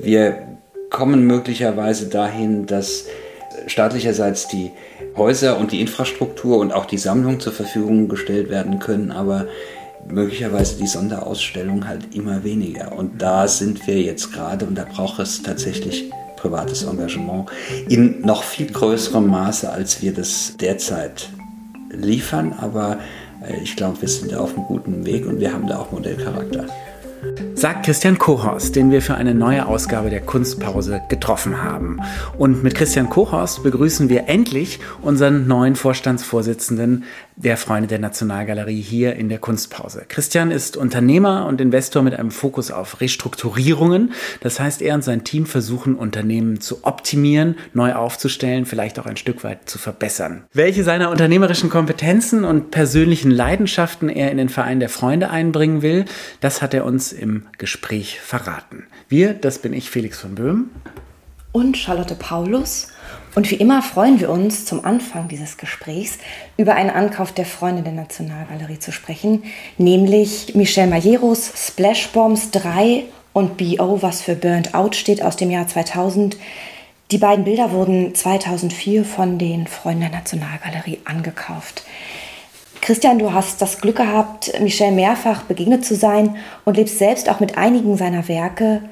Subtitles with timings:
[0.00, 0.38] Wir
[0.90, 3.06] kommen möglicherweise dahin, dass
[3.66, 4.70] staatlicherseits die
[5.16, 9.46] Häuser und die Infrastruktur und auch die Sammlung zur Verfügung gestellt werden können, aber
[10.08, 12.92] möglicherweise die Sonderausstellung halt immer weniger.
[12.92, 17.48] Und da sind wir jetzt gerade und da braucht es tatsächlich privates Engagement
[17.88, 21.30] in noch viel größerem Maße, als wir das derzeit
[21.90, 22.52] liefern.
[22.58, 22.98] Aber
[23.46, 26.66] äh, ich glaube, wir sind auf einem guten Weg und wir haben da auch Modellcharakter
[27.54, 32.00] sagt Christian Kochhorst, den wir für eine neue Ausgabe der Kunstpause getroffen haben.
[32.36, 37.04] Und mit Christian Kochhorst begrüßen wir endlich unseren neuen Vorstandsvorsitzenden
[37.36, 40.04] der Freunde der Nationalgalerie hier in der Kunstpause.
[40.08, 44.12] Christian ist Unternehmer und Investor mit einem Fokus auf Restrukturierungen.
[44.40, 49.16] Das heißt, er und sein Team versuchen, Unternehmen zu optimieren, neu aufzustellen, vielleicht auch ein
[49.16, 50.44] Stück weit zu verbessern.
[50.52, 56.04] Welche seiner unternehmerischen Kompetenzen und persönlichen Leidenschaften er in den Verein der Freunde einbringen will,
[56.40, 58.84] das hat er uns im Gespräch verraten.
[59.08, 60.70] Wir, das bin ich, Felix von Böhm.
[61.52, 62.88] Und Charlotte Paulus.
[63.34, 66.18] Und wie immer freuen wir uns zum Anfang dieses Gesprächs
[66.58, 69.44] über einen Ankauf der Freunde der Nationalgalerie zu sprechen,
[69.78, 75.50] nämlich Michel Majeros Splash Bombs 3 und BO, was für Burnt Out steht, aus dem
[75.50, 76.36] Jahr 2000.
[77.10, 81.84] Die beiden Bilder wurden 2004 von den Freunden der Nationalgalerie angekauft.
[82.82, 87.40] Christian, du hast das Glück gehabt, Michel mehrfach begegnet zu sein und lebst selbst auch
[87.40, 88.82] mit einigen seiner Werke.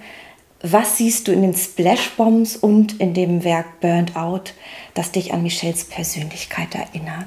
[0.63, 4.53] Was siehst du in den Splashbombs und in dem Werk Burnt Out,
[4.93, 7.27] das dich an Michels Persönlichkeit erinnert?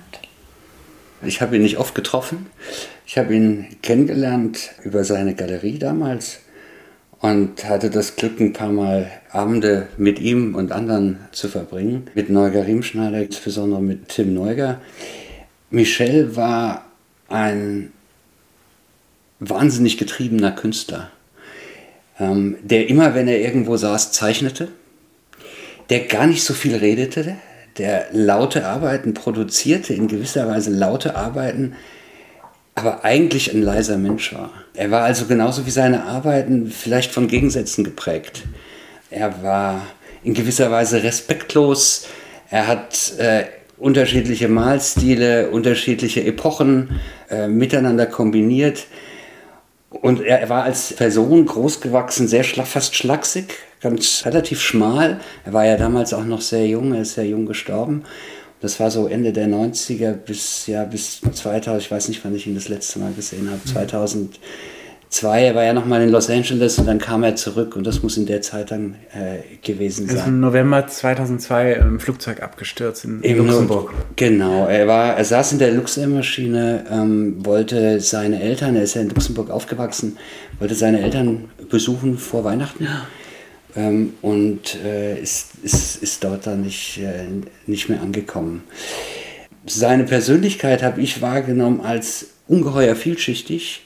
[1.25, 2.47] Ich habe ihn nicht oft getroffen.
[3.07, 6.41] Ich habe ihn kennengelernt über seine Galerie damals
[7.21, 12.09] und hatte das Glück, ein paar Mal Abende mit ihm und anderen zu verbringen.
[12.13, 14.81] Mit Neuger Riemschneider, insbesondere mit Tim Neuger.
[15.71, 16.85] Michel war
[17.29, 17.93] ein
[19.39, 21.09] wahnsinnig getriebener Künstler,
[22.19, 24.69] ähm, der immer, wenn er irgendwo saß, zeichnete,
[25.89, 27.37] der gar nicht so viel redete,
[27.77, 31.75] der laute Arbeiten produzierte, in gewisser Weise laute Arbeiten,
[32.75, 34.51] aber eigentlich ein leiser Mensch war.
[34.73, 38.43] Er war also genauso wie seine Arbeiten vielleicht von Gegensätzen geprägt.
[39.09, 39.81] Er war
[40.23, 42.07] in gewisser Weise respektlos,
[42.49, 43.45] er hat äh,
[43.77, 46.99] unterschiedliche Malstile, unterschiedliche Epochen
[47.29, 48.85] äh, miteinander kombiniert.
[50.01, 55.19] Und er, er, war als Person großgewachsen, sehr schla fast schlaksig, ganz relativ schmal.
[55.45, 58.03] Er war ja damals auch noch sehr jung, er ist sehr jung gestorben.
[58.59, 62.47] Das war so Ende der 90er bis, ja, bis 2000, ich weiß nicht, wann ich
[62.47, 64.39] ihn das letzte Mal gesehen habe, 2000
[65.13, 68.01] 2002, er war ja nochmal in Los Angeles und dann kam er zurück und das
[68.01, 70.17] muss in der Zeit dann äh, gewesen sein.
[70.17, 73.93] Also im November 2002 im Flugzeug abgestürzt in, in Luxemburg.
[74.15, 79.01] Genau, er, war, er saß in der Luxemmaschine, ähm, wollte seine Eltern, er ist ja
[79.01, 80.17] in Luxemburg aufgewachsen,
[80.59, 82.85] wollte seine Eltern besuchen vor Weihnachten.
[82.85, 83.07] Ja.
[83.75, 87.25] Ähm, und äh, ist, ist, ist dort dann nicht, äh,
[87.67, 88.63] nicht mehr angekommen.
[89.67, 93.83] Seine Persönlichkeit habe ich wahrgenommen als ungeheuer vielschichtig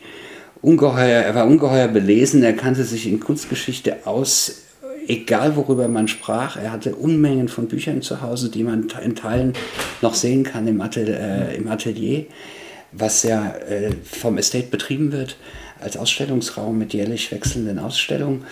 [0.68, 4.64] ungeheuer, er war ungeheuer belesen, er kannte sich in Kunstgeschichte aus,
[5.08, 6.58] egal worüber man sprach.
[6.58, 9.54] Er hatte Unmengen von Büchern zu Hause, die man in Teilen
[10.02, 12.26] noch sehen kann im Atelier, äh, im Atelier
[12.92, 15.38] was ja äh, vom Estate betrieben wird
[15.80, 18.46] als Ausstellungsraum mit jährlich wechselnden Ausstellungen.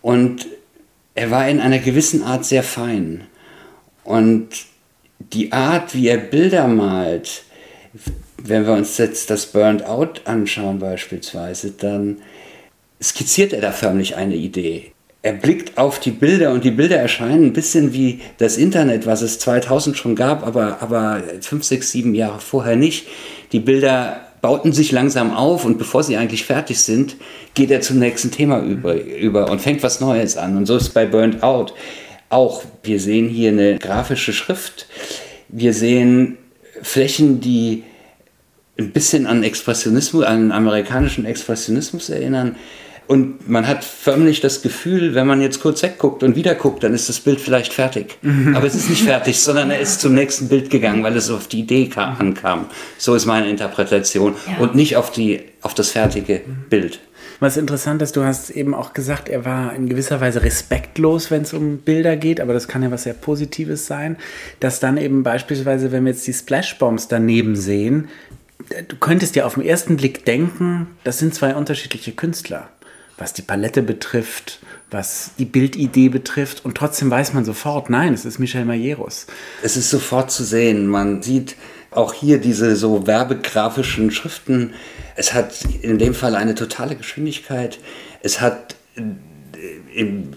[0.00, 0.46] Und
[1.14, 3.26] er war in einer gewissen Art sehr fein.
[4.04, 4.48] Und
[5.18, 7.42] die Art, wie er Bilder malt,
[8.42, 12.18] wenn wir uns jetzt das Burned Out anschauen beispielsweise, dann
[13.02, 14.92] skizziert er da förmlich eine Idee.
[15.22, 19.20] Er blickt auf die Bilder und die Bilder erscheinen ein bisschen wie das Internet, was
[19.20, 23.08] es 2000 schon gab, aber, aber fünf, sechs, sieben Jahre vorher nicht.
[23.52, 27.16] Die Bilder bauten sich langsam auf und bevor sie eigentlich fertig sind,
[27.54, 30.56] geht er zum nächsten Thema über, über und fängt was Neues an.
[30.56, 31.74] Und so ist es bei Burned Out
[32.30, 32.62] auch.
[32.84, 34.86] Wir sehen hier eine grafische Schrift.
[35.48, 36.38] Wir sehen
[36.82, 37.82] Flächen, die
[38.78, 42.56] ein bisschen an Expressionismus, an amerikanischen Expressionismus erinnern.
[43.08, 46.92] Und man hat förmlich das Gefühl, wenn man jetzt kurz wegguckt und wieder guckt, dann
[46.92, 48.18] ist das Bild vielleicht fertig.
[48.20, 48.54] Mhm.
[48.54, 51.48] Aber es ist nicht fertig, sondern er ist zum nächsten Bild gegangen, weil es auf
[51.48, 52.66] die Idee kam, ankam.
[52.98, 54.34] So ist meine Interpretation.
[54.46, 54.58] Ja.
[54.58, 57.00] Und nicht auf, die, auf das fertige Bild.
[57.40, 61.42] Was interessant ist, du hast eben auch gesagt, er war in gewisser Weise respektlos, wenn
[61.42, 64.16] es um Bilder geht, aber das kann ja was sehr Positives sein,
[64.58, 68.08] dass dann eben beispielsweise, wenn wir jetzt die Splashbombs daneben sehen,
[68.88, 72.68] du könntest ja auf den ersten Blick denken, das sind zwei unterschiedliche Künstler,
[73.16, 74.60] was die Palette betrifft,
[74.90, 76.64] was die Bildidee betrifft.
[76.64, 79.26] Und trotzdem weiß man sofort, nein, es ist Michel Majeros.
[79.62, 80.86] Es ist sofort zu sehen.
[80.86, 81.56] Man sieht
[81.90, 84.74] auch hier diese so werbegrafischen Schriften.
[85.16, 87.78] Es hat in dem Fall eine totale Geschwindigkeit.
[88.22, 88.76] Es hat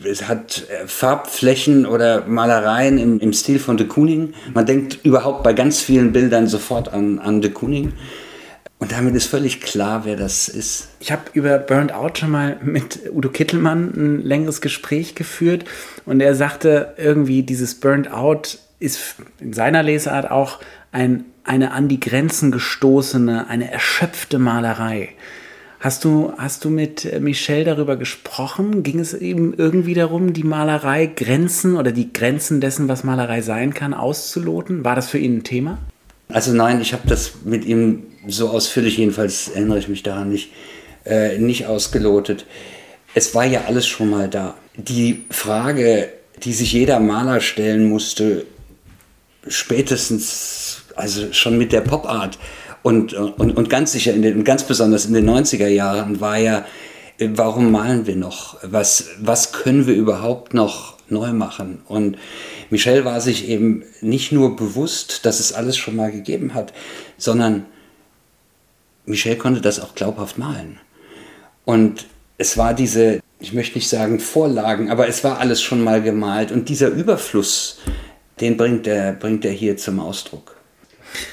[0.04, 4.34] es hat äh, Farbflächen oder Malereien im, im Stil von de Kooning.
[4.54, 7.94] Man denkt überhaupt bei ganz vielen Bildern sofort an, an de Kooning.
[8.80, 10.90] Und damit ist völlig klar, wer das ist.
[11.00, 15.66] Ich habe über Burned Out schon mal mit Udo Kittelmann ein längeres Gespräch geführt
[16.08, 20.60] und er sagte irgendwie, dieses Burned Out ist in seiner Lesart auch
[20.92, 25.10] ein, eine an die Grenzen gestoßene, eine erschöpfte Malerei.
[25.82, 28.84] Hast du, hast du mit Michel darüber gesprochen?
[28.84, 33.74] Ging es eben irgendwie darum, die Malerei Grenzen oder die Grenzen dessen, was Malerei sein
[33.74, 34.86] kann, auszuloten?
[34.86, 35.80] War das für ihn ein Thema?
[36.30, 40.52] Also nein, ich habe das mit ihm so ausführlich, jedenfalls erinnere ich mich daran nicht,
[41.04, 42.46] äh, nicht ausgelotet.
[43.16, 44.54] Es war ja alles schon mal da.
[44.78, 46.10] Die Frage,
[46.44, 48.46] die sich jeder Maler stellen musste,
[49.48, 52.38] spätestens, also schon mit der Pop Art
[52.84, 56.66] und, und, und ganz sicher, in den, ganz besonders in den 90er Jahren, war ja,
[57.20, 58.58] warum malen wir noch?
[58.64, 61.82] Was, was können wir überhaupt noch neu machen?
[61.88, 62.18] Und
[62.70, 66.74] Michel war sich eben nicht nur bewusst, dass es alles schon mal gegeben hat,
[67.18, 67.66] sondern
[69.06, 70.80] Michel konnte das auch glaubhaft malen.
[71.66, 72.08] Und
[72.38, 76.52] es war diese, ich möchte nicht sagen Vorlagen, aber es war alles schon mal gemalt.
[76.52, 77.80] Und dieser Überfluss,
[78.40, 80.61] den bringt er, bringt er hier zum Ausdruck.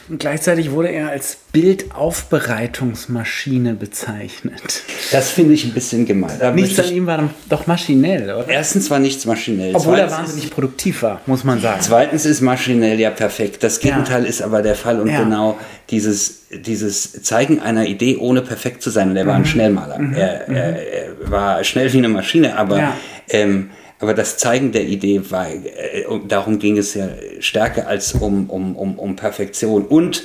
[0.08, 4.82] Und gleichzeitig wurde er als Bildaufbereitungsmaschine bezeichnet.
[5.12, 6.36] Das finde ich ein bisschen gemein.
[6.38, 8.48] Da nichts an ihm war doch maschinell, oder?
[8.48, 9.74] Erstens war nichts maschinell.
[9.74, 11.80] Obwohl Zweitens er wahnsinnig produktiv war, muss man sagen.
[11.80, 13.62] Zweitens ist maschinell ja perfekt.
[13.62, 14.28] Das Gegenteil ja.
[14.28, 15.00] ist aber der Fall.
[15.00, 15.22] Und ja.
[15.22, 15.58] genau
[15.90, 19.10] dieses, dieses Zeigen einer Idee, ohne perfekt zu sein.
[19.10, 19.46] Und er war ein mhm.
[19.46, 19.98] Schnellmaler.
[19.98, 20.14] Mhm.
[20.14, 22.96] Er, er, er, war schnell wie eine Maschine, aber ja.
[23.28, 27.08] ähm, aber das Zeigen der Idee war, äh, darum ging es ja
[27.40, 29.86] stärker als um, um, um, um Perfektion.
[29.86, 30.24] Und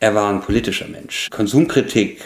[0.00, 1.28] er war ein politischer Mensch.
[1.30, 2.24] Konsumkritik,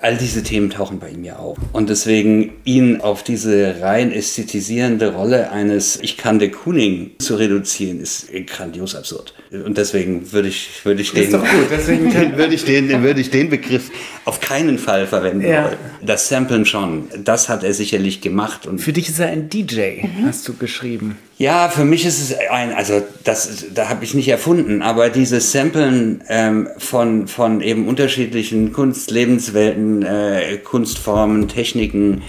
[0.00, 1.56] all diese Themen tauchen bei ihm ja auf.
[1.72, 8.00] Und deswegen ihn auf diese rein ästhetisierende Rolle eines Ich kann de Kooning zu reduzieren,
[8.00, 9.34] ist grandios absurd.
[9.50, 11.32] Und deswegen würde ich, würde ich den,
[12.36, 13.90] würde ich den, würde ich den Begriff
[14.24, 15.64] auf keinen Fall verwenden ja.
[15.64, 15.76] wollen.
[16.02, 18.66] Das Samplen schon, das hat er sicherlich gemacht.
[18.66, 20.26] Und Für dich ist er ein DJ, mhm.
[20.26, 21.16] hast du geschrieben.
[21.38, 25.52] Ja, für mich ist es ein, also das, da habe ich nicht erfunden, aber dieses
[25.52, 32.22] Samplen ähm, von, von eben unterschiedlichen Kunstlebenswelten, äh, Kunstformen, Techniken,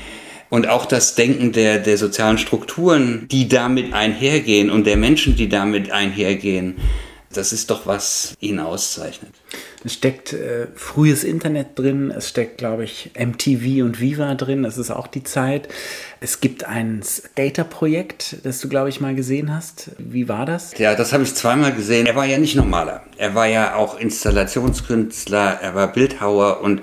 [0.50, 5.50] und auch das Denken der, der sozialen Strukturen, die damit einhergehen und der Menschen, die
[5.50, 6.78] damit einhergehen,
[7.34, 9.32] das ist doch, was ihn auszeichnet.
[9.84, 14.78] Es steckt äh, frühes Internet drin, es steckt, glaube ich, MTV und Viva drin, das
[14.78, 15.68] ist auch die Zeit.
[16.22, 19.92] Es gibt ein Skater-Projekt, das du, glaube ich, mal gesehen hast.
[19.98, 20.78] Wie war das?
[20.78, 22.08] Ja, das habe ich zweimal gesehen.
[22.08, 23.04] Er war ja nicht normaler.
[23.18, 26.82] Er war ja auch Installationskünstler, er war Bildhauer und,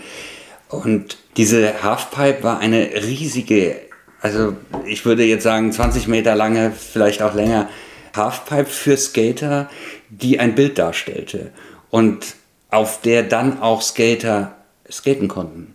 [0.74, 3.76] und diese Halfpipe war eine riesige,
[4.20, 4.56] also
[4.86, 7.68] ich würde jetzt sagen 20 Meter lange, vielleicht auch länger,
[8.14, 9.68] Halfpipe für Skater,
[10.10, 11.50] die ein Bild darstellte
[11.90, 12.34] und
[12.70, 14.56] auf der dann auch Skater
[14.90, 15.74] skaten konnten.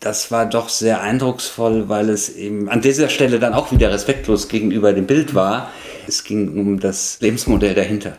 [0.00, 4.48] Das war doch sehr eindrucksvoll, weil es eben an dieser Stelle dann auch wieder respektlos
[4.48, 5.70] gegenüber dem Bild war.
[6.06, 8.16] Es ging um das Lebensmodell dahinter.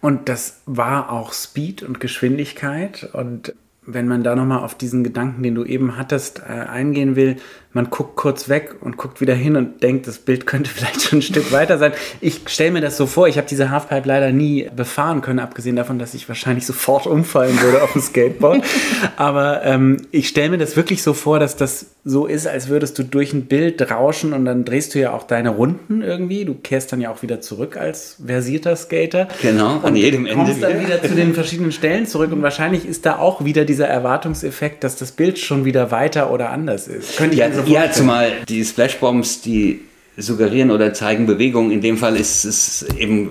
[0.00, 3.08] Und das war auch Speed und Geschwindigkeit.
[3.12, 7.36] Und wenn man da nochmal auf diesen Gedanken, den du eben hattest, äh, eingehen will,
[7.74, 11.20] man guckt kurz weg und guckt wieder hin und denkt, das Bild könnte vielleicht schon
[11.20, 11.92] ein Stück weiter sein.
[12.20, 15.76] Ich stelle mir das so vor, ich habe diese Halfpipe leider nie befahren können, abgesehen
[15.76, 18.64] davon, dass ich wahrscheinlich sofort umfallen würde auf dem Skateboard.
[19.16, 22.98] Aber ähm, ich stelle mir das wirklich so vor, dass das so ist, als würdest
[22.98, 26.44] du durch ein Bild rauschen und dann drehst du ja auch deine Runden irgendwie.
[26.44, 29.28] Du kehrst dann ja auch wieder zurück als versierter Skater.
[29.40, 30.44] Genau, an jedem Ende.
[30.44, 33.86] Kommst dann wieder zu den verschiedenen Stellen zurück und wahrscheinlich ist da auch wieder dieser
[33.86, 37.16] Erwartungseffekt, dass das Bild schon wieder weiter oder anders ist.
[37.16, 39.80] Könnte ich ja, ja, zumal die Splashbombs, die
[40.16, 41.70] suggerieren oder zeigen Bewegung.
[41.70, 43.30] In dem Fall ist es eben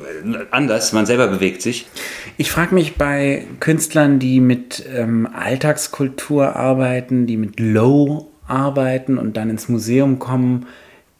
[0.49, 1.85] anders, man selber bewegt sich.
[2.37, 9.37] Ich frage mich bei Künstlern, die mit ähm, Alltagskultur arbeiten, die mit Low arbeiten und
[9.37, 10.65] dann ins Museum kommen,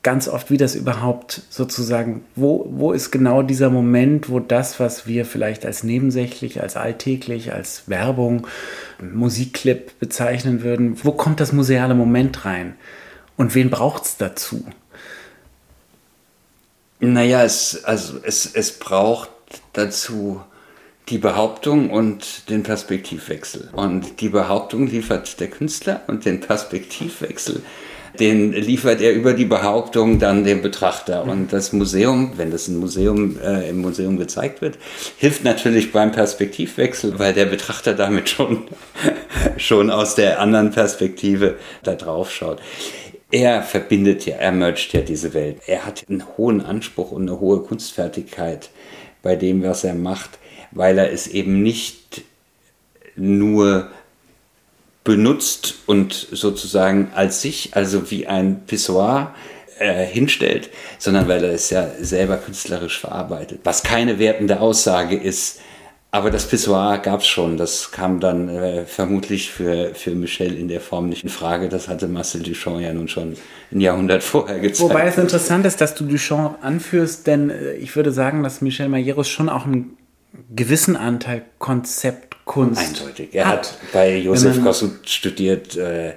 [0.04, 5.06] ganz oft, wie das überhaupt sozusagen, wo, wo ist genau dieser Moment, wo das, was
[5.06, 8.48] wir vielleicht als nebensächlich, als alltäglich, als Werbung,
[9.00, 12.74] Musikclip bezeichnen würden, wo kommt das museale Moment rein?
[13.42, 14.64] Und wen braucht es dazu?
[17.00, 19.32] Naja, es, also es, es braucht
[19.74, 20.42] dazu
[21.10, 23.70] die Behauptung und den Perspektivwechsel.
[23.74, 27.64] Und die Behauptung liefert der Künstler und den Perspektivwechsel,
[28.20, 31.24] den liefert er über die Behauptung dann dem Betrachter.
[31.24, 34.78] Und das Museum, wenn das ein Museum äh, im Museum gezeigt wird,
[35.18, 38.68] hilft natürlich beim Perspektivwechsel, weil der Betrachter damit schon,
[39.58, 42.60] schon aus der anderen Perspektive da drauf schaut
[43.32, 45.58] er verbindet ja, er mergt ja diese Welt.
[45.68, 48.70] Er hat einen hohen Anspruch und eine hohe Kunstfertigkeit
[49.22, 50.40] bei dem, was er macht,
[50.72, 52.24] weil er es eben nicht
[53.16, 53.90] nur
[55.04, 59.34] benutzt und sozusagen als sich, also wie ein Pissoir,
[59.80, 60.70] äh, hinstellt,
[61.00, 63.62] sondern weil er es ja selber künstlerisch verarbeitet.
[63.64, 65.60] Was keine wertende Aussage ist,
[66.14, 67.56] aber das Pissoir gab es schon.
[67.56, 71.70] Das kam dann äh, vermutlich für, für Michel in der Form nicht in Frage.
[71.70, 73.38] Das hatte Marcel Duchamp ja nun schon
[73.72, 74.90] ein Jahrhundert vorher gezeigt.
[74.90, 78.90] Wobei es interessant ist, dass du Duchamp anführst, denn äh, ich würde sagen, dass Michel
[78.90, 79.98] Majeros schon auch einen
[80.54, 83.30] gewissen Anteil Konzeptkunst Eindeutig.
[83.32, 85.78] Er hat, hat bei Josef Kossut studiert.
[85.78, 86.14] Äh,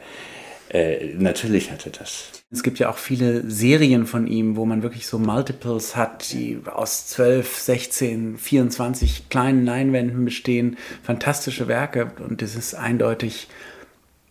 [0.74, 2.30] äh, natürlich hatte das.
[2.50, 6.58] Es gibt ja auch viele Serien von ihm, wo man wirklich so Multiples hat, die
[6.66, 10.76] aus 12, 16, 24 kleinen Leinwänden bestehen.
[11.04, 13.46] Fantastische Werke und es ist eindeutig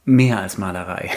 [0.03, 1.11] mehr als Malerei.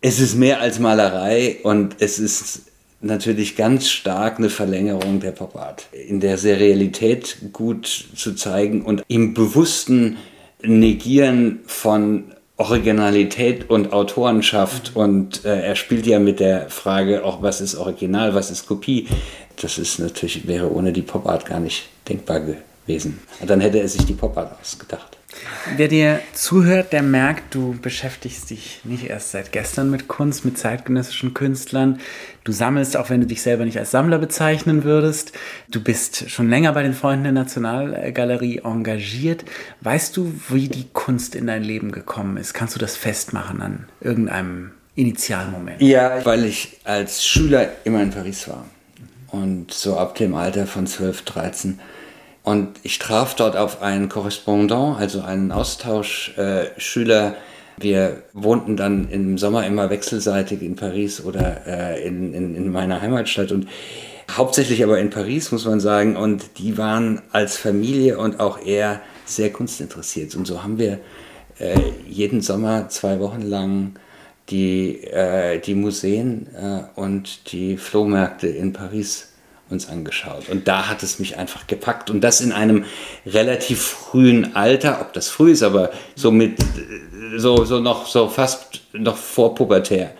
[0.00, 2.66] Es ist mehr als Malerei und es ist
[3.00, 5.88] natürlich ganz stark eine Verlängerung der Pop Art.
[5.90, 10.18] In der Serialität gut zu zeigen und im bewussten
[10.62, 17.60] Negieren von Originalität und Autorenschaft und äh, er spielt ja mit der Frage auch, was
[17.60, 19.06] ist Original, was ist Kopie.
[19.62, 23.20] Das ist natürlich, wäre ohne die Pop Art gar nicht denkbar gewesen.
[23.40, 25.17] Und dann hätte er sich die Pop Art ausgedacht.
[25.76, 30.58] Wer dir zuhört, der merkt, du beschäftigst dich nicht erst seit gestern mit Kunst, mit
[30.58, 32.00] zeitgenössischen Künstlern.
[32.44, 35.32] Du sammelst, auch wenn du dich selber nicht als Sammler bezeichnen würdest.
[35.68, 39.44] Du bist schon länger bei den Freunden der Nationalgalerie engagiert.
[39.80, 42.54] Weißt du, wie die Kunst in dein Leben gekommen ist?
[42.54, 45.82] Kannst du das festmachen an irgendeinem Initialmoment?
[45.82, 48.64] Ja, weil ich als Schüler immer in Paris war.
[49.30, 51.80] Und so ab dem Alter von 12, 13
[52.48, 57.28] und ich traf dort auf einen Korrespondent, also einen Austauschschüler.
[57.28, 57.34] Äh,
[57.76, 63.02] wir wohnten dann im Sommer immer wechselseitig in Paris oder äh, in, in, in meiner
[63.02, 63.68] Heimatstadt und
[64.34, 66.16] hauptsächlich aber in Paris, muss man sagen.
[66.16, 70.34] Und die waren als Familie und auch er sehr kunstinteressiert.
[70.34, 71.00] Und so haben wir
[71.58, 71.78] äh,
[72.08, 73.98] jeden Sommer zwei Wochen lang
[74.48, 79.34] die, äh, die Museen äh, und die Flohmärkte in Paris
[79.70, 80.48] uns angeschaut.
[80.48, 82.10] Und da hat es mich einfach gepackt.
[82.10, 82.84] Und das in einem
[83.26, 86.58] relativ frühen Alter, ob das früh ist, aber so mit,
[87.36, 90.12] so, so noch, so fast noch vor pubertär.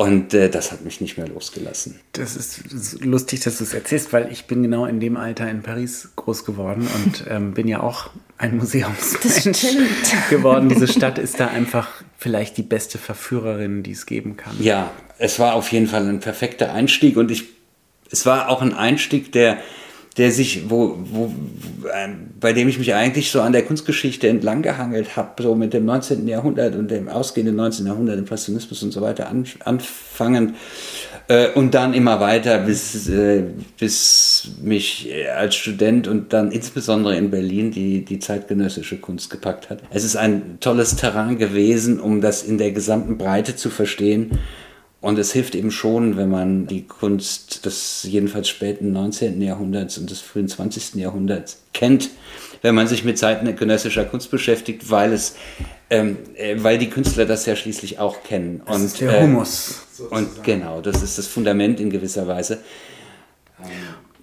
[0.00, 1.98] Und äh, das hat mich nicht mehr losgelassen.
[2.12, 5.16] Das ist, das ist lustig, dass du es erzählst, weil ich bin genau in dem
[5.16, 9.66] Alter in Paris groß geworden und ähm, bin ja auch ein Museumsmensch
[10.30, 10.68] geworden.
[10.68, 14.54] Diese Stadt ist da einfach vielleicht die beste Verführerin, die es geben kann.
[14.60, 17.57] Ja, es war auf jeden Fall ein perfekter Einstieg und ich
[18.10, 19.58] es war auch ein Einstieg, der,
[20.16, 21.26] der sich, wo, wo,
[21.86, 22.08] äh,
[22.40, 25.84] bei dem ich mich eigentlich so an der Kunstgeschichte entlang gehangelt habe, so mit dem
[25.84, 26.26] 19.
[26.26, 27.86] Jahrhundert und dem ausgehenden 19.
[27.86, 30.54] Jahrhundert, Impressionismus und so weiter an, anfangend
[31.28, 33.44] äh, und dann immer weiter, bis, äh,
[33.78, 39.82] bis mich als Student und dann insbesondere in Berlin die, die zeitgenössische Kunst gepackt hat.
[39.90, 44.38] Es ist ein tolles Terrain gewesen, um das in der gesamten Breite zu verstehen
[45.00, 49.40] und es hilft eben schon, wenn man die Kunst des jedenfalls späten 19.
[49.40, 50.96] Jahrhunderts und des frühen 20.
[50.96, 52.10] Jahrhunderts kennt,
[52.62, 55.36] wenn man sich mit zeitgenössischer Kunst beschäftigt, weil es,
[55.90, 58.62] ähm, äh, weil die Künstler das ja schließlich auch kennen.
[58.66, 59.86] Das und, ist der Humus.
[60.00, 62.58] Äh, und genau, das ist das Fundament in gewisser Weise.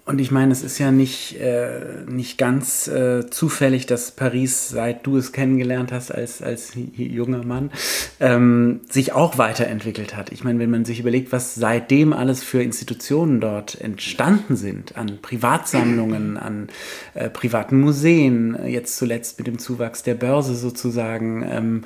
[0.07, 5.05] Und ich meine, es ist ja nicht, äh, nicht ganz äh, zufällig, dass Paris, seit
[5.07, 7.71] du es kennengelernt hast als, als junger Mann,
[8.19, 10.31] ähm, sich auch weiterentwickelt hat.
[10.31, 15.17] Ich meine, wenn man sich überlegt, was seitdem alles für Institutionen dort entstanden sind, an
[15.23, 16.69] Privatsammlungen, an
[17.15, 21.83] äh, privaten Museen, jetzt zuletzt mit dem Zuwachs der Börse sozusagen, ähm,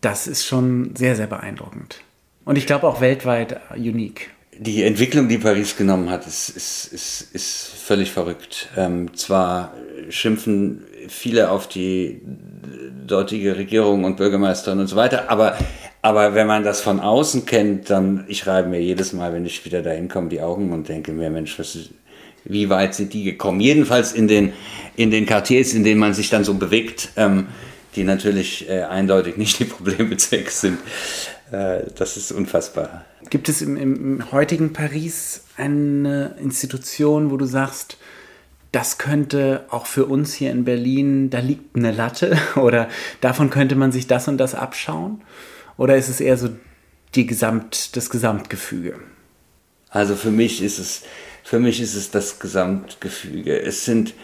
[0.00, 2.00] das ist schon sehr, sehr beeindruckend.
[2.44, 7.28] Und ich glaube auch weltweit unique die Entwicklung, die Paris genommen hat, ist, ist, ist,
[7.32, 8.68] ist völlig verrückt.
[8.76, 9.74] Ähm, zwar
[10.08, 12.20] schimpfen viele auf die
[13.06, 15.56] dortige Regierung und Bürgermeisterin und so weiter, aber,
[16.02, 19.64] aber wenn man das von außen kennt, dann, ich reibe mir jedes Mal, wenn ich
[19.64, 21.90] wieder dahin komme, die Augen und denke mir, Mensch, was ist,
[22.44, 23.60] wie weit sind die gekommen?
[23.60, 24.52] Jedenfalls in den,
[24.96, 27.48] in den Quartiers, in denen man sich dann so bewegt, ähm,
[27.94, 30.78] die natürlich äh, eindeutig nicht die Problembezirke sind.
[31.50, 33.04] Äh, das ist unfassbar.
[33.30, 37.98] Gibt es im, im heutigen Paris eine Institution, wo du sagst,
[38.72, 42.88] das könnte auch für uns hier in Berlin, da liegt eine Latte oder
[43.20, 45.22] davon könnte man sich das und das abschauen?
[45.76, 46.48] Oder ist es eher so
[47.14, 48.98] die Gesamt, das Gesamtgefüge?
[49.90, 51.02] Also für mich ist es,
[51.44, 53.60] für mich ist es das Gesamtgefüge.
[53.60, 54.14] Es sind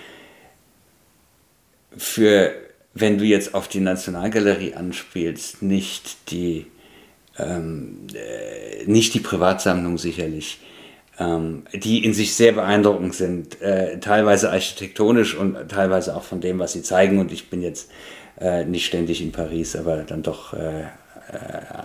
[1.96, 2.54] für,
[3.00, 6.66] wenn du jetzt auf die Nationalgalerie anspielst, nicht die
[7.38, 10.58] ähm, äh, nicht die Privatsammlung sicherlich,
[11.18, 16.58] ähm, die in sich sehr beeindruckend sind, äh, teilweise architektonisch und teilweise auch von dem,
[16.58, 17.18] was sie zeigen.
[17.18, 17.90] Und ich bin jetzt
[18.40, 20.86] äh, nicht ständig in Paris, aber dann doch äh, äh,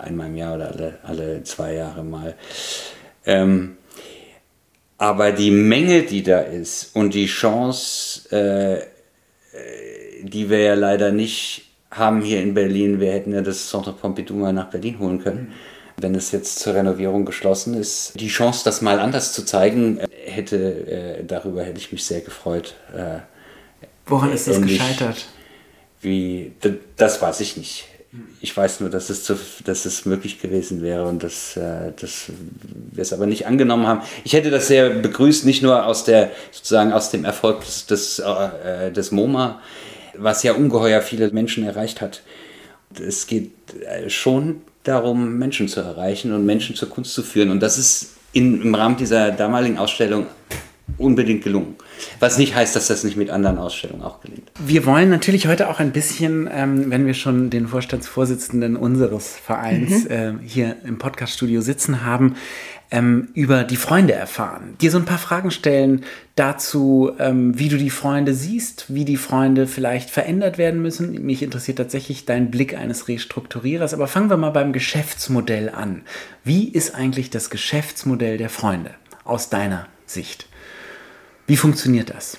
[0.02, 2.34] einmal im Jahr oder alle, alle zwei Jahre mal.
[3.26, 3.76] Ähm,
[4.98, 8.94] aber die Menge, die da ist und die Chance, äh,
[10.24, 14.34] die wir ja leider nicht haben hier in Berlin, wir hätten ja das Centre Pompidou
[14.34, 15.52] mal nach Berlin holen können.
[15.96, 20.08] Wenn es jetzt zur Renovierung geschlossen ist, die Chance, das mal anders zu zeigen, äh,
[20.26, 22.74] hätte, äh, darüber hätte ich mich sehr gefreut.
[22.92, 23.20] Äh,
[24.06, 25.26] Woran ist das gescheitert?
[26.00, 26.52] Wie,
[26.96, 27.86] das weiß ich nicht.
[28.40, 32.30] Ich weiß nur, dass es, zu, dass es möglich gewesen wäre und dass, äh, dass
[32.92, 34.02] wir es aber nicht angenommen haben.
[34.24, 38.18] Ich hätte das sehr begrüßt, nicht nur aus der sozusagen aus dem Erfolg des, des,
[38.18, 39.60] äh, des MoMA,
[40.18, 42.22] was ja ungeheuer viele Menschen erreicht hat.
[42.98, 43.52] Es geht
[43.82, 47.50] äh, schon darum, Menschen zu erreichen und Menschen zur Kunst zu führen.
[47.50, 50.26] Und das ist in, im Rahmen dieser damaligen Ausstellung
[50.98, 51.76] unbedingt gelungen.
[52.20, 54.50] Was nicht heißt, dass das nicht mit anderen Ausstellungen auch gelingt.
[54.64, 60.04] Wir wollen natürlich heute auch ein bisschen, ähm, wenn wir schon den Vorstandsvorsitzenden unseres Vereins
[60.04, 60.10] mhm.
[60.10, 62.36] äh, hier im Podcaststudio sitzen haben,
[62.90, 64.76] ähm, über die Freunde erfahren.
[64.80, 66.04] Dir so ein paar Fragen stellen
[66.36, 71.24] dazu, ähm, wie du die Freunde siehst, wie die Freunde vielleicht verändert werden müssen.
[71.24, 73.94] Mich interessiert tatsächlich dein Blick eines Restrukturierers.
[73.94, 76.02] Aber fangen wir mal beim Geschäftsmodell an.
[76.44, 78.90] Wie ist eigentlich das Geschäftsmodell der Freunde
[79.24, 80.48] aus deiner Sicht?
[81.46, 82.38] Wie funktioniert das?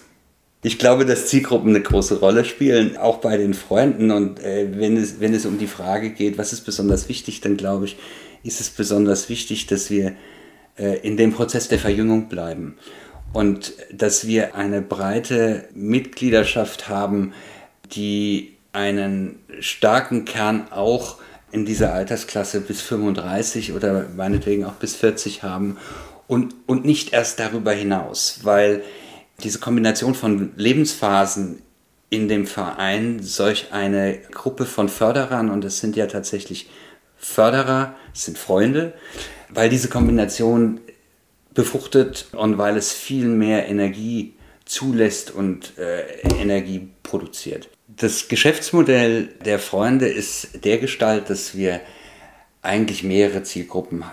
[0.65, 4.09] Ich glaube, dass Zielgruppen eine große Rolle spielen, auch bei den Freunden.
[4.09, 7.55] Und äh, wenn, es, wenn es um die Frage geht, was ist besonders wichtig, dann
[7.55, 7.97] glaube ich,
[8.41, 10.15] ist es besonders wichtig, dass wir
[10.77, 12.77] in dem Prozess der Verjüngung bleiben.
[13.33, 17.33] Und dass wir eine breite Mitgliedschaft haben,
[17.91, 21.17] die einen starken Kern auch
[21.51, 25.77] in dieser Altersklasse bis 35 oder meinetwegen auch bis 40 haben
[26.27, 28.83] und, und nicht erst darüber hinaus, weil
[29.43, 31.61] diese Kombination von Lebensphasen
[32.09, 36.69] in dem Verein solch eine Gruppe von Förderern, und es sind ja tatsächlich
[37.17, 38.93] Förderer, es sind Freunde,
[39.55, 40.79] weil diese Kombination
[41.53, 44.33] befruchtet und weil es viel mehr Energie
[44.65, 46.01] zulässt und äh,
[46.39, 47.69] Energie produziert.
[47.87, 51.79] Das Geschäftsmodell der Freunde ist der Gestalt, dass wir
[52.61, 54.03] eigentlich mehrere Zielgruppen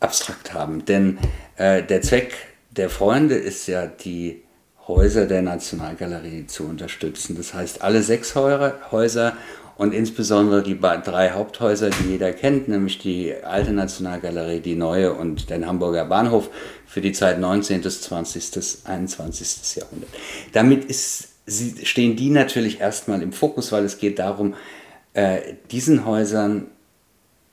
[0.00, 0.84] abstrakt haben.
[0.84, 1.18] Denn
[1.56, 2.34] äh, der Zweck
[2.70, 4.42] der Freunde ist ja, die
[4.88, 7.36] Häuser der Nationalgalerie zu unterstützen.
[7.36, 9.36] Das heißt, alle sechs Häuser
[9.78, 15.50] und insbesondere die drei Haupthäuser, die jeder kennt, nämlich die alte Nationalgalerie, die neue und
[15.50, 16.48] den Hamburger Bahnhof
[16.86, 17.82] für die Zeit 19.
[17.82, 18.86] bis 20.
[18.86, 19.76] 21.
[19.76, 20.10] Jahrhundert.
[20.52, 21.28] Damit ist,
[21.82, 24.54] stehen die natürlich erstmal im Fokus, weil es geht darum,
[25.12, 26.66] äh, diesen Häusern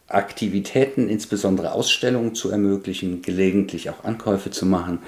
[0.07, 4.99] Aktivitäten, insbesondere Ausstellungen zu ermöglichen, gelegentlich auch Ankäufe zu machen.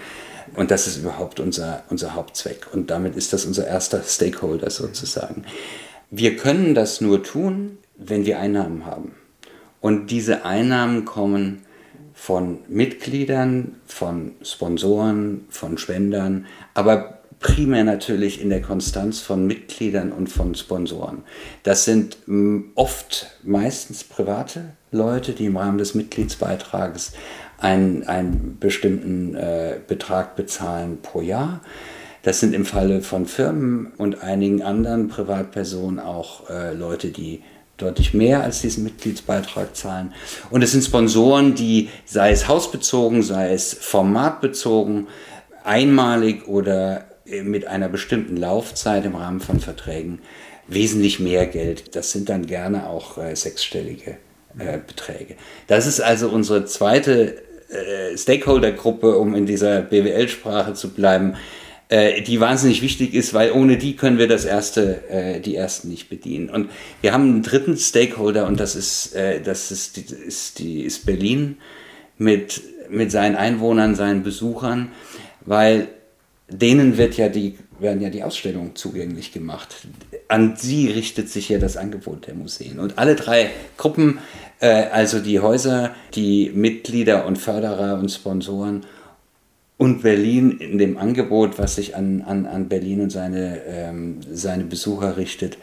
[0.55, 2.67] Und das ist überhaupt unser, unser Hauptzweck.
[2.73, 5.45] Und damit ist das unser erster Stakeholder sozusagen.
[6.17, 9.15] Wir können das nur tun, wenn wir Einnahmen haben.
[9.81, 11.63] Und diese Einnahmen kommen
[12.13, 20.27] von Mitgliedern, von Sponsoren, von Spendern, aber primär natürlich in der Konstanz von Mitgliedern und
[20.27, 21.23] von Sponsoren.
[21.63, 27.11] Das sind mm, oft meistens private Leute, die im Rahmen des Mitgliedsbeitrages
[27.57, 31.59] einen, einen bestimmten äh, Betrag bezahlen pro Jahr.
[32.25, 37.43] Das sind im Falle von Firmen und einigen anderen Privatpersonen auch äh, Leute, die
[37.77, 40.11] deutlich mehr als diesen Mitgliedsbeitrag zahlen.
[40.49, 45.05] Und es sind Sponsoren, die, sei es hausbezogen, sei es formatbezogen,
[45.63, 50.17] einmalig oder äh, mit einer bestimmten Laufzeit im Rahmen von Verträgen
[50.67, 51.95] wesentlich mehr Geld.
[51.95, 54.17] Das sind dann gerne auch äh, sechsstellige
[54.57, 55.35] äh, Beträge.
[55.67, 57.37] Das ist also unsere zweite
[57.69, 61.35] äh, Stakeholder-Gruppe, um in dieser BWL-Sprache zu bleiben,
[61.89, 65.89] äh, die wahnsinnig wichtig ist, weil ohne die können wir das erste, äh, die ersten
[65.89, 66.49] nicht bedienen.
[66.49, 66.69] Und
[67.01, 71.05] wir haben einen dritten Stakeholder und das ist, äh, das ist, die, ist, die, ist
[71.05, 71.57] Berlin
[72.17, 74.91] mit, mit seinen Einwohnern, seinen Besuchern,
[75.41, 75.87] weil
[76.49, 79.87] denen wird ja die, werden ja die Ausstellungen zugänglich gemacht.
[80.27, 82.79] An sie richtet sich ja das Angebot der Museen.
[82.79, 84.19] Und alle drei Gruppen,
[84.59, 88.85] äh, also die Häuser, die Mitglieder und Förderer und Sponsoren
[89.77, 94.63] und Berlin in dem Angebot, was sich an, an, an Berlin und seine, ähm, seine
[94.63, 95.57] Besucher richtet,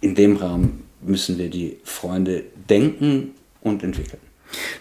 [0.00, 4.20] in dem Raum müssen wir die Freunde denken und entwickeln.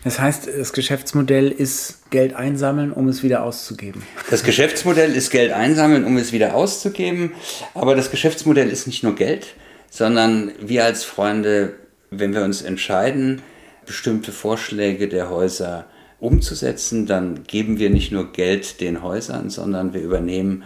[0.03, 4.03] Das heißt, das Geschäftsmodell ist Geld einsammeln, um es wieder auszugeben.
[4.29, 7.31] Das Geschäftsmodell ist Geld einsammeln, um es wieder auszugeben.
[7.73, 9.47] Aber das Geschäftsmodell ist nicht nur Geld,
[9.89, 11.73] sondern wir als Freunde,
[12.09, 13.41] wenn wir uns entscheiden,
[13.85, 15.85] bestimmte Vorschläge der Häuser
[16.21, 20.63] umzusetzen, dann geben wir nicht nur Geld den Häusern, sondern wir übernehmen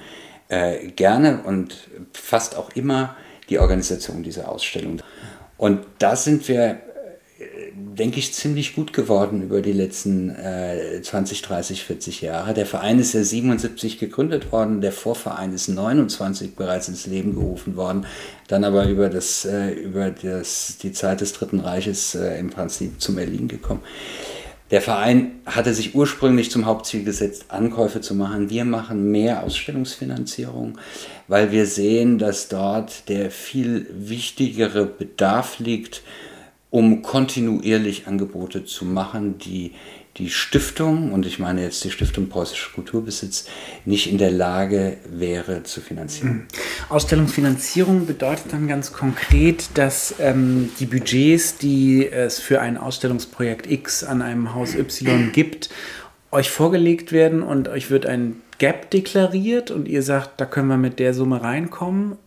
[0.50, 3.16] äh, gerne und fast auch immer
[3.50, 5.02] die Organisation dieser Ausstellung.
[5.58, 6.82] Und da sind wir
[7.74, 12.54] denke ich, ziemlich gut geworden über die letzten äh, 20, 30, 40 Jahre.
[12.54, 17.76] Der Verein ist ja 77 gegründet worden, der Vorverein ist 29 bereits ins Leben gerufen
[17.76, 18.06] worden,
[18.48, 23.02] dann aber über, das, äh, über das, die Zeit des Dritten Reiches äh, im Prinzip
[23.02, 23.82] zum Erliegen gekommen.
[24.72, 28.50] Der Verein hatte sich ursprünglich zum Hauptziel gesetzt, Ankäufe zu machen.
[28.50, 30.80] Wir machen mehr Ausstellungsfinanzierung,
[31.28, 36.02] weil wir sehen, dass dort der viel wichtigere Bedarf liegt,
[36.72, 39.74] um kontinuierlich Angebote zu machen, die
[40.18, 43.48] die Stiftung, und ich meine jetzt die Stiftung Preußischer Kulturbesitz,
[43.84, 46.34] nicht in der Lage wäre zu finanzieren.
[46.34, 46.48] Mhm.
[46.90, 54.06] Ausstellungsfinanzierung bedeutet dann ganz konkret, dass ähm, die Budgets, die es für ein Ausstellungsprojekt X
[54.06, 55.70] an einem Haus Y gibt,
[56.32, 60.78] euch vorgelegt werden und euch wird ein Gap deklariert und ihr sagt, da können wir
[60.78, 62.18] mit der Summe reinkommen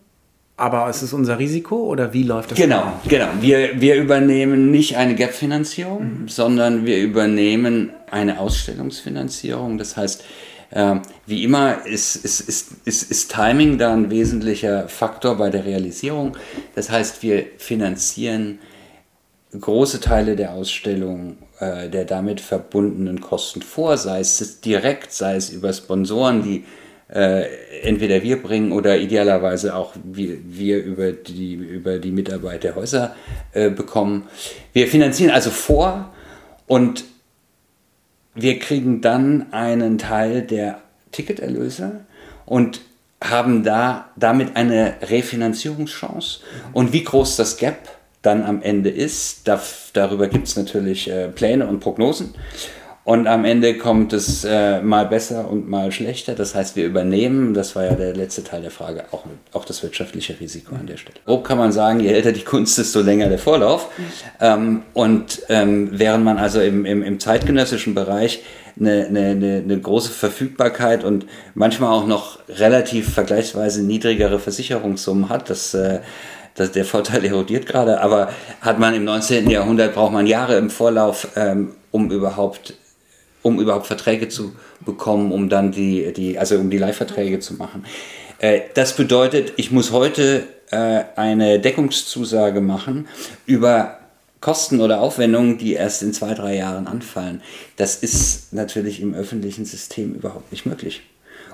[0.59, 2.57] aber es ist unser Risiko oder wie läuft das?
[2.57, 2.93] Genau, an?
[3.07, 3.27] genau.
[3.39, 6.27] Wir, wir übernehmen nicht eine Gap-Finanzierung, mhm.
[6.27, 9.77] sondern wir übernehmen eine Ausstellungsfinanzierung.
[9.77, 10.23] Das heißt,
[10.71, 10.95] äh,
[11.25, 16.37] wie immer ist, ist, ist, ist, ist Timing da ein wesentlicher Faktor bei der Realisierung.
[16.75, 18.59] Das heißt, wir finanzieren
[19.59, 25.49] große Teile der Ausstellung äh, der damit verbundenen Kosten vor, sei es direkt, sei es
[25.49, 26.63] über Sponsoren, die
[27.13, 27.45] äh,
[27.81, 33.15] entweder wir bringen oder idealerweise auch wir, wir über, die, über die Mitarbeit der Häuser
[33.53, 34.27] äh, bekommen.
[34.73, 36.13] Wir finanzieren also vor
[36.67, 37.03] und
[38.35, 42.01] wir kriegen dann einen Teil der Ticketerlöse
[42.45, 42.81] und
[43.21, 46.39] haben da damit eine Refinanzierungschance.
[46.73, 47.89] Und wie groß das Gap
[48.21, 49.61] dann am Ende ist, da,
[49.93, 52.33] darüber gibt es natürlich äh, Pläne und Prognosen.
[53.09, 56.35] Und am Ende kommt es äh, mal besser und mal schlechter.
[56.35, 59.81] Das heißt, wir übernehmen, das war ja der letzte Teil der Frage, auch, auch das
[59.81, 61.17] wirtschaftliche Risiko an der Stelle.
[61.25, 63.89] Grob kann man sagen, je älter die Kunst ist, so länger der Vorlauf.
[64.39, 68.43] Ähm, und ähm, während man also im, im, im zeitgenössischen Bereich
[68.79, 75.73] eine, eine, eine, große Verfügbarkeit und manchmal auch noch relativ vergleichsweise niedrigere Versicherungssummen hat, das
[75.73, 76.01] äh,
[76.53, 78.29] das, der Vorteil erodiert gerade, aber
[78.61, 79.49] hat man im 19.
[79.49, 82.75] Jahrhundert, braucht man Jahre im Vorlauf, ähm, um überhaupt
[83.41, 84.53] um überhaupt Verträge zu
[84.85, 87.85] bekommen, um dann die, die also um die Leihverträge zu machen.
[88.39, 93.07] Äh, das bedeutet, ich muss heute äh, eine Deckungszusage machen
[93.45, 93.99] über
[94.41, 97.41] Kosten oder Aufwendungen, die erst in zwei, drei Jahren anfallen.
[97.75, 101.01] Das ist natürlich im öffentlichen System überhaupt nicht möglich.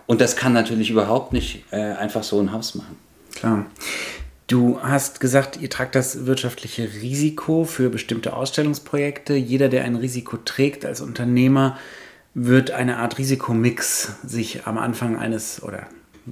[0.06, 2.98] Und das kann natürlich überhaupt nicht äh, einfach so ein Haus machen.
[3.34, 3.65] Klar.
[4.48, 9.34] Du hast gesagt, ihr tragt das wirtschaftliche Risiko für bestimmte Ausstellungsprojekte.
[9.34, 11.78] Jeder, der ein Risiko trägt als Unternehmer,
[12.36, 15.88] wird eine Art Risikomix sich am Anfang eines oder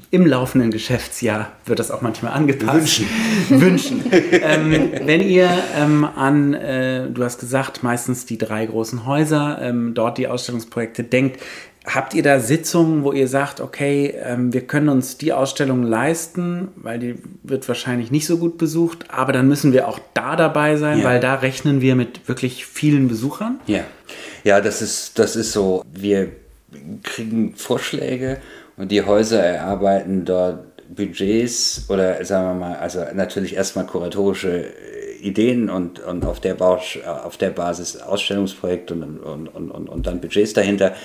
[0.09, 2.73] im laufenden Geschäftsjahr wird das auch manchmal angepasst.
[2.79, 3.07] Wünschen.
[3.61, 4.03] Wünschen.
[4.11, 9.93] ähm, wenn ihr ähm, an, äh, du hast gesagt, meistens die drei großen Häuser, ähm,
[9.93, 11.39] dort die Ausstellungsprojekte denkt,
[11.85, 16.69] Habt ihr da Sitzungen, wo ihr sagt, okay, ähm, wir können uns die Ausstellung leisten,
[16.75, 20.77] weil die wird wahrscheinlich nicht so gut besucht, aber dann müssen wir auch da dabei
[20.77, 21.03] sein, ja.
[21.03, 23.59] weil da rechnen wir mit wirklich vielen Besuchern?
[23.67, 23.81] Ja,
[24.45, 25.83] ja das, ist, das ist so.
[25.91, 26.29] Wir
[27.03, 28.37] kriegen Vorschläge
[28.77, 34.67] und die Häuser erarbeiten dort Budgets oder sagen wir mal, also natürlich erstmal kuratorische
[35.23, 40.21] Ideen und, und auf, der Bausch, auf der Basis Ausstellungsprojekte und, und, und, und, dann
[40.21, 40.95] Budgets dahinter,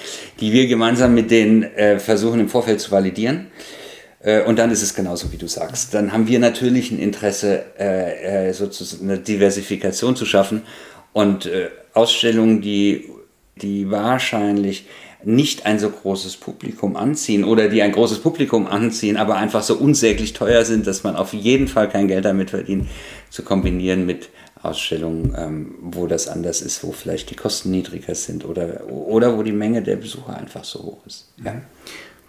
[0.41, 3.49] die wir gemeinsam mit denen äh, versuchen im Vorfeld zu validieren.
[4.21, 5.95] Äh, und dann ist es genauso, wie du sagst.
[5.95, 10.63] Dann haben wir natürlich ein Interesse, äh, äh sozusagen eine Diversifikation zu schaffen
[11.13, 11.51] und
[11.95, 13.11] Ausstellungen, die,
[13.57, 14.87] die wahrscheinlich
[15.25, 19.77] nicht ein so großes Publikum anziehen oder die ein großes Publikum anziehen, aber einfach so
[19.77, 22.89] unsäglich teuer sind, dass man auf jeden Fall kein Geld damit verdient,
[23.31, 24.31] zu kombinieren mit
[24.63, 29.43] Ausstellungen, ähm, wo das anders ist, wo vielleicht die Kosten niedriger sind oder, oder wo
[29.43, 31.29] die Menge der Besucher einfach so hoch ist.
[31.45, 31.61] Ja.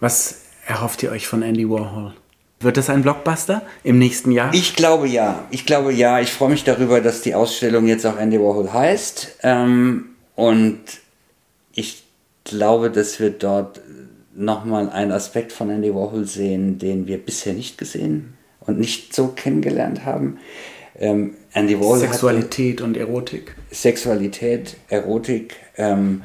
[0.00, 2.14] Was erhofft ihr euch von Andy Warhol?
[2.60, 4.52] Wird das ein Blockbuster im nächsten Jahr?
[4.52, 5.46] Ich glaube ja.
[5.50, 6.20] Ich glaube ja.
[6.20, 9.38] Ich freue mich darüber, dass die Ausstellung jetzt auch Andy Warhol heißt.
[9.42, 10.80] Ähm, und
[11.72, 12.04] ich
[12.50, 13.80] glaube, dass wir dort
[14.34, 19.28] nochmal einen Aspekt von Andy Warhol sehen, den wir bisher nicht gesehen und nicht so
[19.28, 20.38] kennengelernt haben.
[20.98, 23.54] Ähm, Andy Warhol Sexualität und Erotik.
[23.70, 26.22] Sexualität, Erotik, ähm,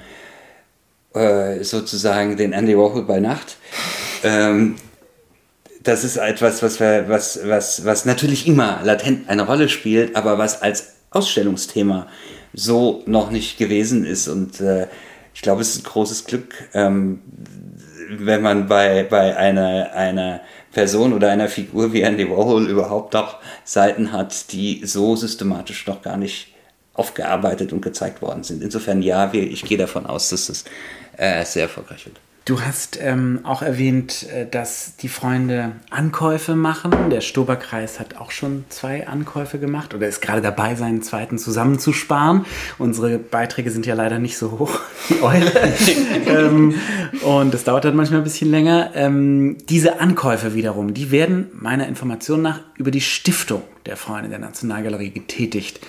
[1.13, 3.57] äh, sozusagen den Andy Warhol bei Nacht.
[4.23, 4.75] Ähm,
[5.81, 10.37] das ist etwas, was, wir, was, was, was natürlich immer latent eine Rolle spielt, aber
[10.37, 12.07] was als Ausstellungsthema
[12.53, 14.27] so noch nicht gewesen ist.
[14.27, 14.87] Und äh,
[15.35, 17.21] ich glaube, es ist ein großes Glück, ähm,
[18.09, 20.39] wenn man bei, bei einer, einer
[20.71, 26.01] Person oder einer Figur wie Andy Warhol überhaupt noch Seiten hat, die so systematisch noch
[26.01, 26.53] gar nicht
[26.93, 28.63] aufgearbeitet und gezeigt worden sind.
[28.63, 30.63] Insofern ja, ich gehe davon aus, dass das
[31.17, 32.17] äh, sehr erfolgreich wird.
[32.45, 37.09] Du hast ähm, auch erwähnt, äh, dass die Freunde Ankäufe machen.
[37.09, 42.45] Der Stoberkreis hat auch schon zwei Ankäufe gemacht oder ist gerade dabei, seinen zweiten zusammenzusparen.
[42.77, 45.51] Unsere Beiträge sind ja leider nicht so hoch wie eure.
[46.27, 46.75] ähm,
[47.23, 48.91] und das dauert dann manchmal ein bisschen länger.
[48.93, 54.37] Ähm, diese Ankäufe wiederum, die werden meiner Information nach über die Stiftung der Freunde der
[54.37, 55.79] Nationalgalerie getätigt.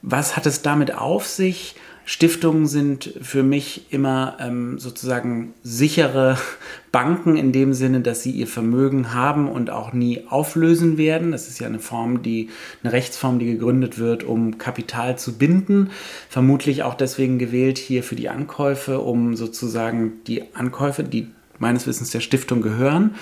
[0.00, 1.74] Was hat es damit auf sich?
[2.10, 6.38] Stiftungen sind für mich immer ähm, sozusagen sichere
[6.90, 11.32] Banken in dem Sinne, dass sie ihr Vermögen haben und auch nie auflösen werden.
[11.32, 12.48] Das ist ja eine Form, die
[12.82, 15.90] eine Rechtsform, die gegründet wird, um Kapital zu binden.
[16.30, 22.08] Vermutlich auch deswegen gewählt hier für die Ankäufe, um sozusagen die Ankäufe, die meines Wissens
[22.08, 23.16] der Stiftung gehören,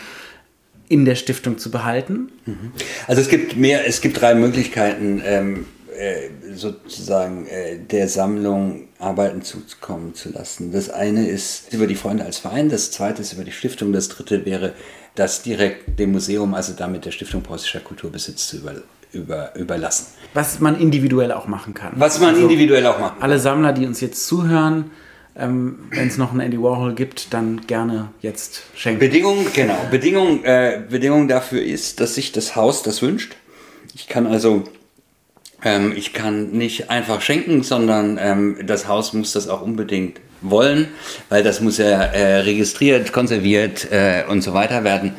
[0.88, 2.30] in der Stiftung zu behalten?
[2.46, 2.70] Mhm.
[3.08, 5.66] Also es gibt mehr, es gibt drei Möglichkeiten, ähm,
[5.96, 10.72] äh, sozusagen äh, der Sammlung Arbeiten zukommen zu lassen.
[10.72, 14.08] Das eine ist über die Freunde als Verein, das zweite ist über die Stiftung, das
[14.08, 14.72] dritte wäre,
[15.14, 18.74] das direkt dem Museum, also damit der Stiftung Preußischer Kulturbesitz zu über,
[19.12, 20.06] über, überlassen.
[20.34, 21.92] Was man individuell auch machen kann.
[21.96, 23.22] Was man also individuell auch machen kann.
[23.22, 24.90] Alle Sammler, die uns jetzt zuhören,
[25.38, 29.00] ähm, wenn es noch einen Andy Warhol gibt, dann gerne jetzt schenken.
[29.00, 29.78] Bedingung, genau.
[29.90, 33.36] Bedingung, äh, Bedingung dafür ist, dass sich das Haus das wünscht.
[33.94, 34.64] Ich kann also
[35.64, 40.88] ähm, ich kann nicht einfach schenken, sondern ähm, das Haus muss das auch unbedingt wollen,
[41.28, 45.14] weil das muss ja äh, registriert, konserviert äh, und so weiter werden,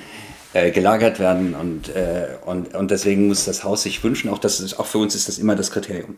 [0.53, 4.29] äh, gelagert werden und, äh, und, und deswegen muss das Haus sich wünschen.
[4.29, 6.15] Auch, das ist, auch für uns ist das immer das Kriterium.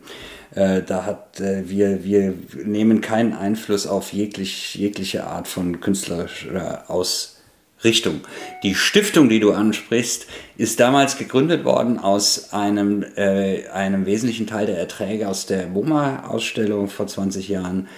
[0.54, 6.84] Äh, da hat äh, wir, wir nehmen keinen Einfluss auf jeglich, jegliche Art von künstlerischer
[6.88, 7.39] Aus
[7.82, 8.20] Richtung.
[8.62, 14.66] Die Stiftung, die du ansprichst, ist damals gegründet worden aus einem, äh, einem wesentlichen Teil
[14.66, 17.88] der Erträge aus der MoMA-Ausstellung vor 20 Jahren,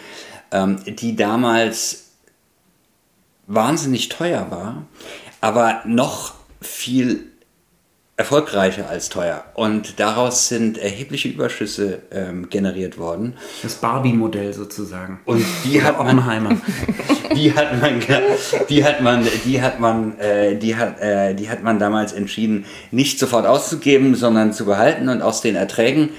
[0.53, 2.11] ähm, die damals
[3.47, 4.87] wahnsinnig teuer war,
[5.41, 7.32] aber noch viel
[8.17, 9.45] erfolgreicher als teuer.
[9.55, 13.35] Und daraus sind erhebliche Überschüsse ähm, generiert worden.
[13.63, 15.21] Das Barbie-Modell sozusagen.
[15.25, 16.17] Und die hat man,
[17.35, 18.01] die hat man,
[18.69, 22.67] die hat man, die hat man, äh, die hat, äh, die hat man damals entschieden,
[22.91, 26.11] nicht sofort auszugeben, sondern zu behalten und aus den Erträgen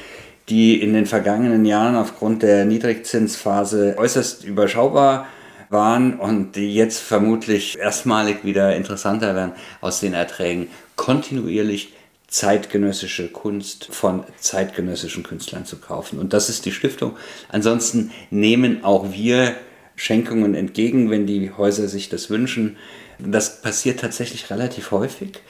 [0.50, 5.28] die in den vergangenen Jahren aufgrund der Niedrigzinsphase äußerst überschaubar
[5.70, 11.94] waren und die jetzt vermutlich erstmalig wieder interessanter werden, aus den Erträgen kontinuierlich
[12.28, 16.18] zeitgenössische Kunst von zeitgenössischen Künstlern zu kaufen.
[16.20, 17.16] Und das ist die Stiftung.
[17.50, 19.56] Ansonsten nehmen auch wir
[19.96, 22.78] Schenkungen entgegen, wenn die Häuser sich das wünschen.
[23.20, 25.42] Das passiert tatsächlich relativ häufig.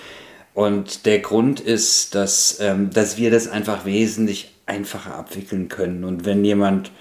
[0.54, 6.04] Und der Grund ist, dass, ähm, dass wir das einfach wesentlich einfacher abwickeln können.
[6.04, 6.92] Und wenn jemand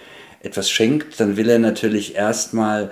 [0.40, 2.90] etwas schenkt, dann will er natürlich erstmal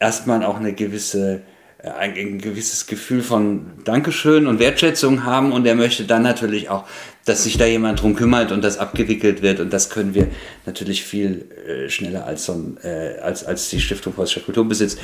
[0.00, 1.42] erstmal auch eine gewisse
[1.84, 6.84] ein, ein, gewisses Gefühl von Dankeschön und Wertschätzung haben und er möchte dann natürlich auch,
[7.24, 10.28] dass sich da jemand drum kümmert und das abgewickelt wird und das können wir
[10.66, 14.96] natürlich viel äh, schneller als, so ein, äh, als, als die Stiftung Preußischer Kulturbesitz,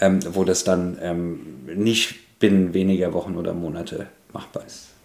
[0.00, 1.40] ähm, wo das dann ähm,
[1.74, 4.95] nicht binnen weniger Wochen oder Monate machbar ist.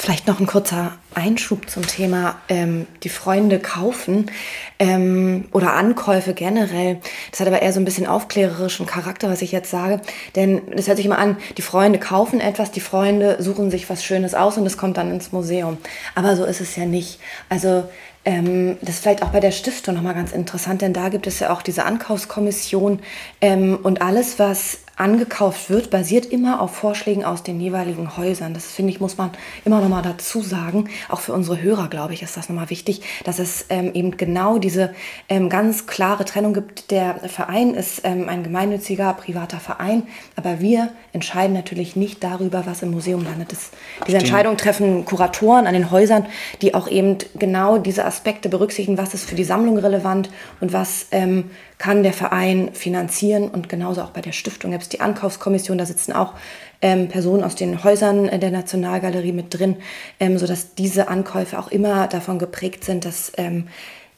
[0.00, 4.30] Vielleicht noch ein kurzer Einschub zum Thema ähm, die Freunde kaufen
[4.78, 7.00] ähm, oder Ankäufe generell.
[7.32, 10.00] Das hat aber eher so ein bisschen aufklärerischen Charakter, was ich jetzt sage.
[10.36, 14.04] Denn das hört sich immer an, die Freunde kaufen etwas, die Freunde suchen sich was
[14.04, 15.78] Schönes aus und es kommt dann ins Museum.
[16.14, 17.18] Aber so ist es ja nicht.
[17.48, 17.88] Also
[18.24, 21.40] ähm, das ist vielleicht auch bei der Stiftung nochmal ganz interessant, denn da gibt es
[21.40, 23.00] ja auch diese Ankaufskommission
[23.40, 28.52] ähm, und alles, was angekauft wird, basiert immer auf Vorschlägen aus den jeweiligen Häusern.
[28.52, 29.30] Das finde ich, muss man
[29.64, 30.88] immer noch mal dazu sagen.
[31.08, 34.58] Auch für unsere Hörer, glaube ich, ist das nochmal wichtig, dass es ähm, eben genau
[34.58, 34.92] diese
[35.28, 36.90] ähm, ganz klare Trennung gibt.
[36.90, 40.02] Der Verein ist ähm, ein gemeinnütziger, privater Verein,
[40.34, 43.52] aber wir entscheiden natürlich nicht darüber, was im Museum landet.
[43.52, 43.70] Das,
[44.06, 46.26] diese Entscheidung treffen Kuratoren an den Häusern,
[46.60, 50.28] die auch eben genau diese Aspekte berücksichtigen, was ist für die Sammlung relevant
[50.60, 54.88] und was ähm, kann der Verein finanzieren und genauso auch bei der Stiftung gibt es
[54.88, 56.34] die Ankaufskommission, da sitzen auch
[56.82, 59.76] ähm, Personen aus den Häusern der Nationalgalerie mit drin,
[60.18, 63.68] ähm, sodass diese Ankäufe auch immer davon geprägt sind, dass ähm,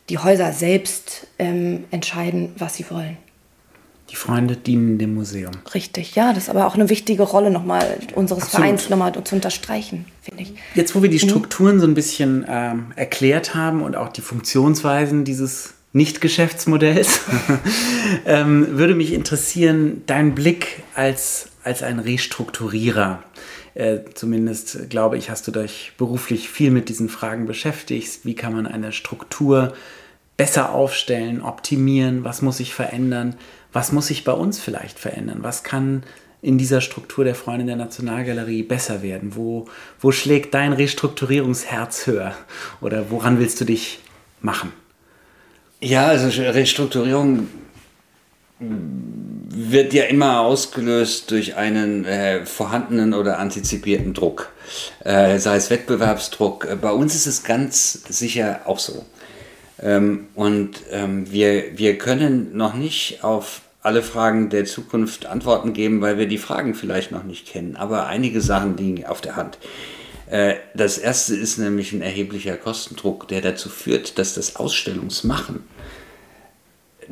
[0.08, 3.16] die Häuser selbst ähm, entscheiden, was sie wollen.
[4.10, 5.52] Die Freunde dienen dem Museum.
[5.72, 8.66] Richtig, ja, das ist aber auch eine wichtige Rolle nochmal unseres Absolut.
[8.66, 10.54] Vereins nochmal zu unterstreichen, finde ich.
[10.74, 11.28] Jetzt, wo wir die mhm.
[11.28, 17.20] Strukturen so ein bisschen ähm, erklärt haben und auch die Funktionsweisen dieses Nicht-Geschäftsmodells,
[18.26, 23.22] ähm, würde mich interessieren, dein Blick als, als ein Restrukturierer.
[23.74, 28.20] Äh, zumindest glaube ich, hast du dich beruflich viel mit diesen Fragen beschäftigt.
[28.24, 29.72] Wie kann man eine Struktur
[30.36, 32.24] besser aufstellen, optimieren?
[32.24, 33.36] Was muss sich verändern?
[33.72, 35.38] Was muss sich bei uns vielleicht verändern?
[35.42, 36.02] Was kann
[36.42, 39.36] in dieser Struktur der Freunde der Nationalgalerie besser werden?
[39.36, 39.66] Wo,
[40.00, 42.34] wo schlägt dein Restrukturierungsherz höher?
[42.80, 44.00] Oder woran willst du dich
[44.40, 44.72] machen?
[45.80, 47.48] Ja, also Restrukturierung
[48.58, 54.52] wird ja immer ausgelöst durch einen äh, vorhandenen oder antizipierten Druck,
[55.04, 56.68] äh, sei es Wettbewerbsdruck.
[56.82, 59.06] Bei uns ist es ganz sicher auch so.
[59.82, 66.02] Ähm, und ähm, wir, wir können noch nicht auf alle Fragen der Zukunft Antworten geben,
[66.02, 67.76] weil wir die Fragen vielleicht noch nicht kennen.
[67.76, 69.56] Aber einige Sachen liegen auf der Hand.
[70.30, 75.64] Äh, das erste ist nämlich ein erheblicher Kostendruck, der dazu führt, dass das Ausstellungsmachen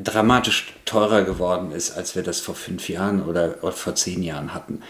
[0.03, 4.83] dramatisch teurer geworden ist, als wir das vor fünf Jahren oder, vor zehn Jahren hatten.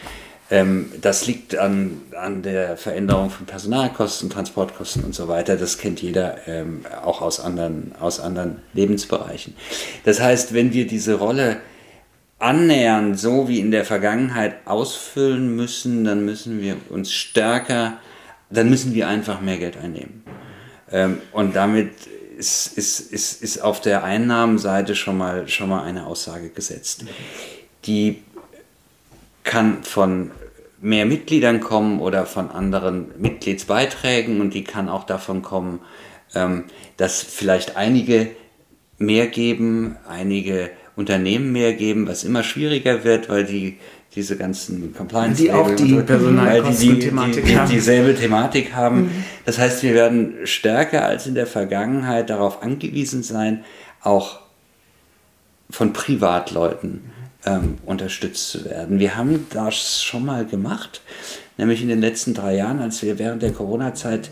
[0.51, 5.57] Ähm, das liegt an, an der Veränderung von Personalkosten, Transportkosten und so weiter.
[5.57, 9.55] Das kennt jeder ähm, auch aus anderen, aus anderen Lebensbereichen.
[10.05, 11.59] Das heißt, wenn wir diese Rolle
[12.39, 17.99] annähernd so wie in der Vergangenheit ausfüllen müssen, dann müssen wir uns stärker
[18.51, 20.23] dann müssen wir einfach mehr Geld einnehmen.
[20.91, 21.93] Ähm, und damit
[22.39, 27.05] ist, ist, ist, ist auf der Einnahmenseite schon mal, schon mal eine Aussage gesetzt.
[27.85, 28.23] Die
[29.45, 30.31] kann von
[30.81, 35.81] mehr Mitgliedern kommen oder von anderen Mitgliedsbeiträgen und die kann auch davon kommen,
[36.35, 36.65] ähm,
[36.97, 38.31] dass vielleicht einige
[38.99, 43.79] mehr geben, einige Unternehmen mehr geben, was immer schwieriger wird, weil die
[44.15, 49.03] diese ganzen Compliance die auch die Personalkosten-Thematik die, die, die, dieselbe Thematik haben.
[49.03, 49.25] Mhm.
[49.45, 53.65] Das heißt, wir werden stärker als in der Vergangenheit darauf angewiesen sein,
[54.03, 54.41] auch
[55.71, 57.13] von Privatleuten
[57.45, 58.99] ähm, unterstützt zu werden.
[58.99, 61.03] Wir haben das schon mal gemacht,
[61.57, 64.31] nämlich in den letzten drei Jahren, als wir während der Corona-Zeit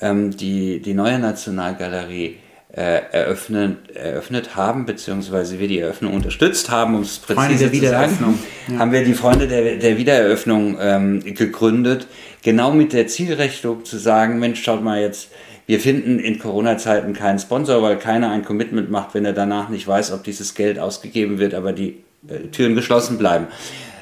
[0.00, 2.36] ähm, die, die neue Nationalgalerie
[2.76, 8.78] eröffnet, eröffnet haben, beziehungsweise wir die Eröffnung unterstützt haben, um es präzise zu sagen, ja.
[8.78, 12.06] haben wir die Freunde der, der Wiedereröffnung ähm, gegründet,
[12.42, 15.30] genau mit der Zielrichtung zu sagen, Mensch, schaut mal jetzt,
[15.66, 19.88] wir finden in Corona-Zeiten keinen Sponsor, weil keiner ein Commitment macht, wenn er danach nicht
[19.88, 23.46] weiß, ob dieses Geld ausgegeben wird, aber die äh, Türen geschlossen bleiben.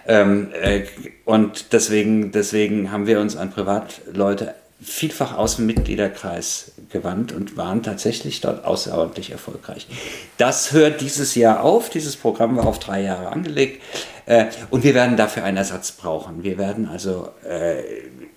[0.07, 0.83] Ähm, äh,
[1.25, 7.83] und deswegen, deswegen haben wir uns an Privatleute vielfach aus dem Mitgliederkreis gewandt und waren
[7.83, 9.87] tatsächlich dort außerordentlich erfolgreich.
[10.39, 11.91] Das hört dieses Jahr auf.
[11.91, 13.83] Dieses Programm war auf drei Jahre angelegt
[14.27, 16.45] äh, und wir werden dafür einen Ersatz brauchen.
[16.45, 17.83] Wir werden also äh,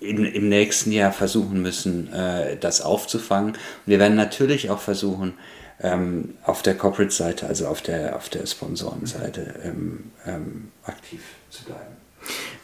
[0.00, 3.52] in, im nächsten Jahr versuchen müssen, äh, das aufzufangen.
[3.52, 5.34] Und wir werden natürlich auch versuchen,
[5.80, 11.97] ähm, auf der Corporate-Seite, also auf der, auf der Sponsorenseite ähm, ähm, aktiv zu bleiben.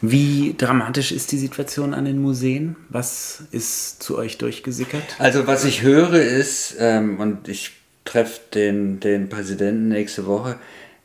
[0.00, 2.76] Wie dramatisch ist die Situation an den Museen?
[2.88, 5.02] Was ist zu euch durchgesickert?
[5.18, 7.72] Also was ich höre ist, ähm, und ich
[8.04, 10.56] treffe den, den Präsidenten nächste Woche,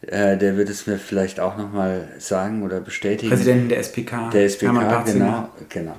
[0.02, 3.30] äh, der wird es mir vielleicht auch nochmal sagen oder bestätigen.
[3.30, 4.30] Präsidenten der SPK.
[4.32, 5.50] Der SPK, genau.
[5.70, 5.98] genau.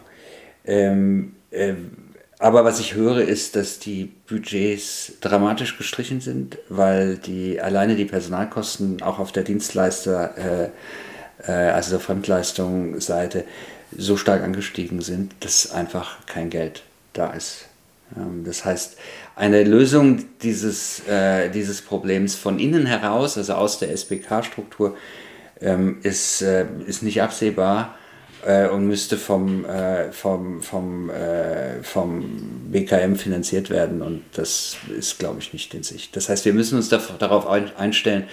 [0.64, 1.74] Ähm, äh,
[2.38, 8.07] aber was ich höre, ist, dass die Budgets dramatisch gestrichen sind, weil die alleine die
[8.07, 10.68] Personalkosten auch auf der Dienstleister äh,
[11.46, 13.44] also der Fremdleistungsseite,
[13.96, 17.66] so stark angestiegen sind, dass einfach kein Geld da ist.
[18.16, 18.96] Ähm, das heißt,
[19.37, 24.96] eine Lösung dieses, äh, dieses Problems von innen heraus, also aus der SBK-Struktur,
[25.61, 27.96] ähm, ist, äh, ist nicht absehbar
[28.46, 35.18] äh, und müsste vom, äh, vom, vom, äh, vom BKM finanziert werden und das ist,
[35.18, 36.16] glaube ich, nicht in Sicht.
[36.16, 38.24] Das heißt, wir müssen uns darauf einstellen,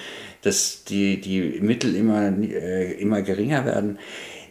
[0.47, 3.99] dass die, die Mittel immer, äh, immer geringer werden.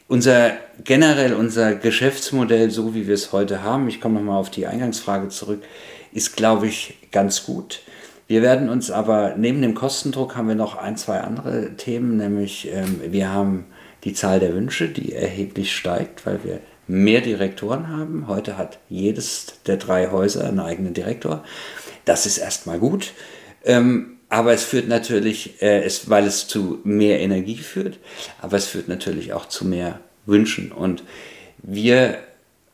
[0.08, 0.52] Unser
[0.84, 5.28] generell unser Geschäftsmodell, so wie wir es heute haben, ich komme nochmal auf die Eingangsfrage
[5.28, 5.62] zurück,
[6.12, 7.80] ist, glaube ich, ganz gut.
[8.28, 12.68] Wir werden uns aber neben dem Kostendruck haben wir noch ein, zwei andere Themen, nämlich
[12.72, 13.66] ähm, wir haben
[14.04, 18.26] die Zahl der Wünsche, die erheblich steigt, weil wir mehr Direktoren haben.
[18.28, 21.44] Heute hat jedes der drei Häuser einen eigenen Direktor.
[22.04, 23.12] Das ist erstmal gut.
[23.64, 27.98] Ähm, aber es führt natürlich, äh, es, weil es zu mehr Energie führt,
[28.40, 30.72] aber es führt natürlich auch zu mehr Wünschen.
[30.72, 31.04] Und
[31.58, 32.18] wir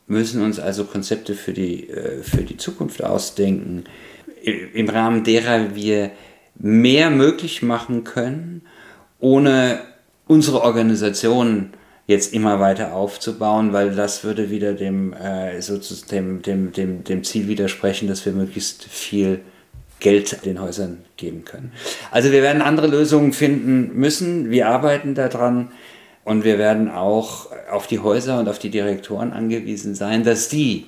[0.07, 3.85] müssen uns also Konzepte für die, äh, für die Zukunft ausdenken,
[4.43, 6.11] im Rahmen derer wir
[6.57, 8.63] mehr möglich machen können,
[9.21, 9.81] ohne
[10.27, 11.71] unsere Organisation
[12.07, 17.25] jetzt immer weiter aufzubauen, weil das würde wieder dem, äh, sozusagen dem, dem, dem, dem
[17.25, 19.41] Ziel widersprechen, dass wir möglichst viel
[20.03, 21.73] Geld den Häusern geben können.
[22.11, 24.51] Also wir werden andere Lösungen finden müssen.
[24.51, 25.71] Wir arbeiten daran.
[26.25, 30.87] Und wir werden auch auf die Häuser und auf die Direktoren angewiesen sein, dass die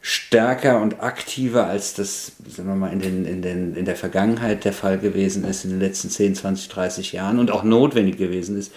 [0.00, 4.64] stärker und aktiver, als das sagen wir mal, in, den, in, den, in der Vergangenheit
[4.64, 8.58] der Fall gewesen ist, in den letzten 10, 20, 30 Jahren und auch notwendig gewesen
[8.58, 8.72] ist,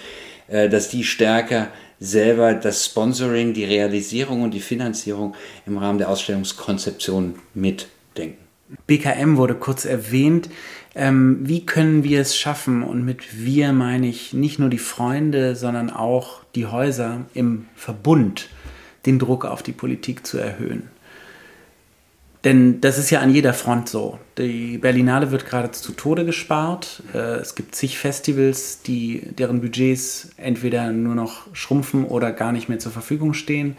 [0.48, 1.70] äh, dass die stärker
[2.00, 5.34] selber das Sponsoring, die Realisierung und die Finanzierung
[5.66, 8.45] im Rahmen der Ausstellungskonzeption mitdenken.
[8.88, 10.50] BKM wurde kurz erwähnt.
[10.96, 12.84] Ähm, wie können wir es schaffen?
[12.84, 18.50] Und mit wir meine ich nicht nur die Freunde, sondern auch die Häuser im Verbund,
[19.06, 20.90] den Druck auf die Politik zu erhöhen.
[22.44, 24.20] Denn das ist ja an jeder Front so.
[24.38, 27.02] Die Berlinale wird gerade zu Tode gespart.
[27.14, 32.70] Äh, es gibt zig Festivals, die, deren Budgets entweder nur noch schrumpfen oder gar nicht
[32.70, 33.78] mehr zur Verfügung stehen.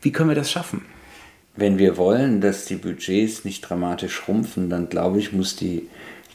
[0.00, 0.82] Wie können wir das schaffen?
[1.56, 5.88] Wenn wir wollen, dass die Budgets nicht dramatisch schrumpfen, dann glaube ich, muss die,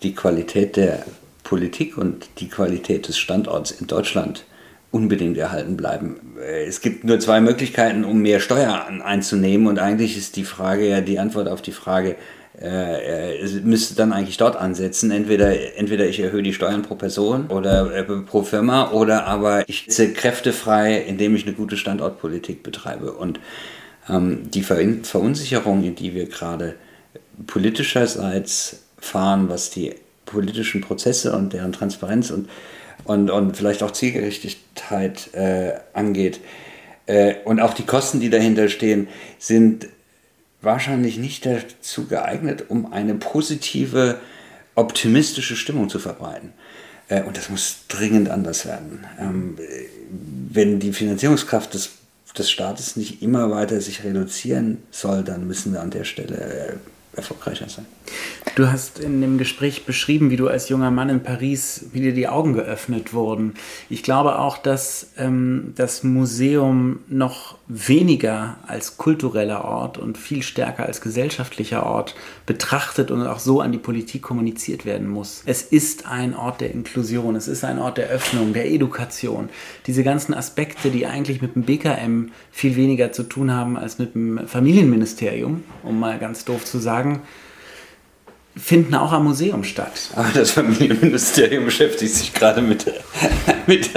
[0.04, 1.06] die Qualität der
[1.44, 4.46] Politik und die Qualität des Standorts in Deutschland
[4.92, 6.20] unbedingt erhalten bleiben.
[6.40, 10.88] Äh, es gibt nur zwei Möglichkeiten, um mehr Steuern einzunehmen und eigentlich ist die Frage
[10.88, 12.16] ja die Antwort auf die Frage,
[12.60, 15.12] äh, es müsste dann eigentlich dort ansetzen.
[15.12, 19.86] Entweder, entweder ich erhöhe die Steuern pro Person oder äh, pro Firma oder aber ich
[19.88, 23.14] setze Kräfte frei, indem ich eine gute Standortpolitik betreibe.
[23.14, 23.40] Und
[24.12, 26.76] die Verunsicherung, in die wir gerade
[27.48, 29.96] politischerseits fahren, was die
[30.26, 32.50] politischen Prozesse und deren Transparenz und
[33.04, 36.40] und, und vielleicht auch Zielgerichtigkeit äh, angeht.
[37.06, 39.08] Äh, und auch die Kosten, die dahinter stehen,
[39.40, 39.88] sind
[40.62, 44.20] wahrscheinlich nicht dazu geeignet, um eine positive,
[44.76, 46.54] optimistische Stimmung zu verbreiten.
[47.08, 49.06] Äh, und das muss dringend anders werden.
[49.20, 49.58] Ähm,
[50.52, 51.90] wenn die Finanzierungskraft des,
[52.38, 56.74] des Staates nicht immer weiter sich reduzieren soll, dann müssen wir an der Stelle äh,
[57.16, 57.86] erfolgreicher sein.
[58.56, 62.14] Du hast in dem Gespräch beschrieben, wie du als junger Mann in Paris, wie dir
[62.14, 63.54] die Augen geöffnet wurden.
[63.90, 70.86] Ich glaube auch, dass ähm, das Museum noch weniger als kultureller Ort und viel stärker
[70.86, 75.44] als gesellschaftlicher Ort betrachtet und auch so an die Politik kommuniziert werden muss.
[75.46, 79.50] Es ist ein Ort der Inklusion, es ist ein Ort der Öffnung, der Education.
[79.88, 84.16] Diese ganzen Aspekte, die eigentlich mit dem BKM viel weniger zu tun haben als mit
[84.16, 87.11] dem Familienministerium, um mal ganz doof zu sagen,
[88.56, 90.10] finden auch am Museum statt.
[90.16, 92.86] Aber das Familienministerium beschäftigt sich gerade mit,
[93.68, 93.90] mit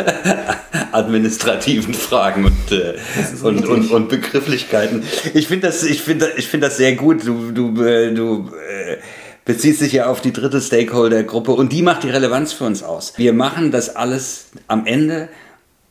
[0.92, 2.94] administrativen Fragen und, äh,
[3.42, 5.02] und, und, und, Begrifflichkeiten.
[5.34, 7.26] Ich finde das, find, ich find das sehr gut.
[7.26, 8.98] Du, du, äh, du äh,
[9.44, 13.14] beziehst dich ja auf die dritte Stakeholder-Gruppe und die macht die Relevanz für uns aus.
[13.16, 15.28] Wir machen das alles am Ende,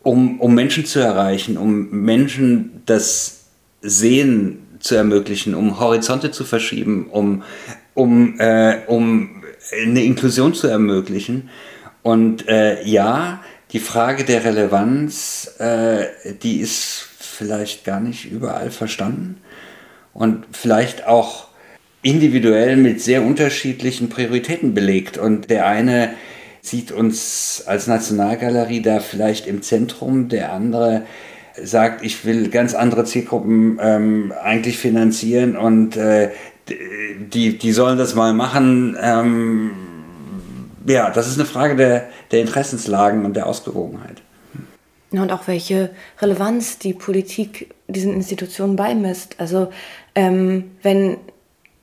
[0.03, 3.39] um, um Menschen zu erreichen, um Menschen das
[3.81, 7.43] Sehen zu ermöglichen, um Horizonte zu verschieben, um
[7.93, 11.49] um, äh, um eine Inklusion zu ermöglichen.
[12.01, 16.05] Und äh, ja, die Frage der Relevanz, äh,
[16.41, 19.37] die ist vielleicht gar nicht überall verstanden
[20.13, 21.47] und vielleicht auch
[22.01, 25.17] individuell mit sehr unterschiedlichen Prioritäten belegt.
[25.17, 26.13] Und der eine
[26.61, 31.03] sieht uns als Nationalgalerie da vielleicht im Zentrum, der andere
[31.61, 36.31] sagt, ich will ganz andere Zielgruppen ähm, eigentlich finanzieren und äh,
[36.67, 38.97] die, die sollen das mal machen.
[39.01, 39.71] Ähm,
[40.87, 44.21] ja, das ist eine Frage der, der Interessenslagen und der Ausgewogenheit.
[45.11, 49.35] Und auch welche Relevanz die Politik diesen Institutionen beimisst.
[49.37, 49.69] Also
[50.15, 51.17] ähm, wenn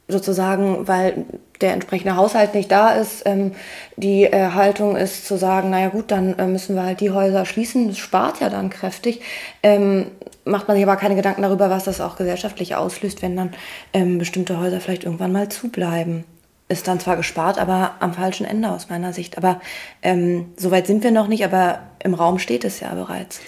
[0.09, 1.25] sozusagen, weil
[1.61, 3.53] der entsprechende Haushalt nicht da ist, ähm,
[3.97, 7.45] die äh, Haltung ist zu sagen, naja gut, dann äh, müssen wir halt die Häuser
[7.45, 9.21] schließen, das spart ja dann kräftig,
[9.63, 10.07] ähm,
[10.45, 13.53] macht man sich aber keine Gedanken darüber, was das auch gesellschaftlich auslöst, wenn dann
[13.93, 16.25] ähm, bestimmte Häuser vielleicht irgendwann mal zubleiben.
[16.69, 19.37] Ist dann zwar gespart, aber am falschen Ende aus meiner Sicht.
[19.37, 19.61] Aber
[20.03, 23.41] ähm, soweit sind wir noch nicht, aber im Raum steht es ja bereits.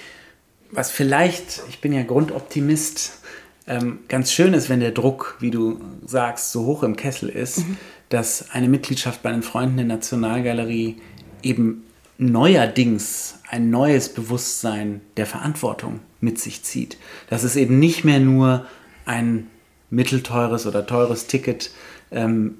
[0.73, 3.21] Was vielleicht, ich bin ja Grundoptimist,
[3.69, 7.59] ähm, ganz schön ist, wenn der Druck, wie du sagst, so hoch im Kessel ist,
[7.59, 7.77] mhm.
[8.13, 10.97] Dass eine Mitgliedschaft bei den Freunden der Nationalgalerie
[11.43, 11.85] eben
[12.19, 16.99] neuerdings ein neues Bewusstsein der Verantwortung mit sich zieht.
[17.31, 18.67] Dass es eben nicht mehr nur
[19.07, 19.49] ein
[19.91, 21.71] mittelteures oder teures Ticket
[22.11, 22.59] ähm,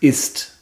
[0.00, 0.54] ist,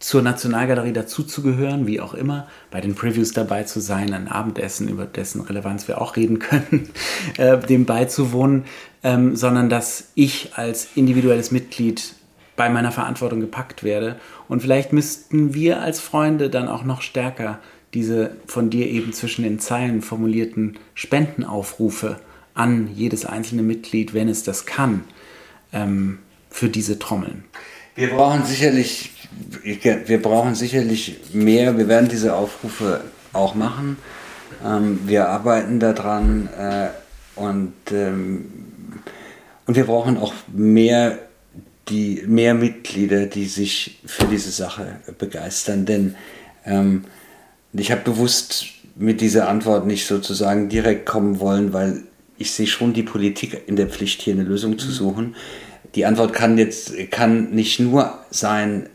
[0.00, 5.06] zur Nationalgalerie dazuzugehören, wie auch immer, bei den Previews dabei zu sein, ein Abendessen, über
[5.06, 6.88] dessen Relevanz wir auch reden können,
[7.36, 8.64] äh, dem beizuwohnen,
[9.02, 12.14] ähm, sondern dass ich als individuelles Mitglied
[12.58, 14.16] bei meiner Verantwortung gepackt werde.
[14.48, 17.60] Und vielleicht müssten wir als Freunde dann auch noch stärker
[17.94, 22.16] diese von dir eben zwischen den Zeilen formulierten Spendenaufrufe
[22.52, 25.04] an jedes einzelne Mitglied, wenn es das kann,
[25.72, 26.18] ähm,
[26.50, 27.44] für diese Trommeln.
[27.94, 29.12] Wir brauchen sicherlich,
[29.62, 31.78] wir brauchen sicherlich mehr.
[31.78, 33.02] Wir werden diese Aufrufe
[33.32, 33.96] auch machen.
[34.64, 36.88] Ähm, wir arbeiten daran äh,
[37.36, 38.46] und, ähm,
[39.66, 41.18] und wir brauchen auch mehr,
[41.88, 45.86] die, mehr Mitglieder, die sich für diese Sache begeistern.
[45.86, 46.14] Denn
[46.64, 47.04] ähm,
[47.72, 48.66] ich habe bewusst
[48.96, 52.02] mit dieser Antwort nicht sozusagen direkt kommen wollen, weil
[52.36, 55.34] ich sehe schon die Politik in der Pflicht, hier eine Lösung zu suchen.
[55.94, 58.88] Die Antwort kann jetzt kann nicht nur sein,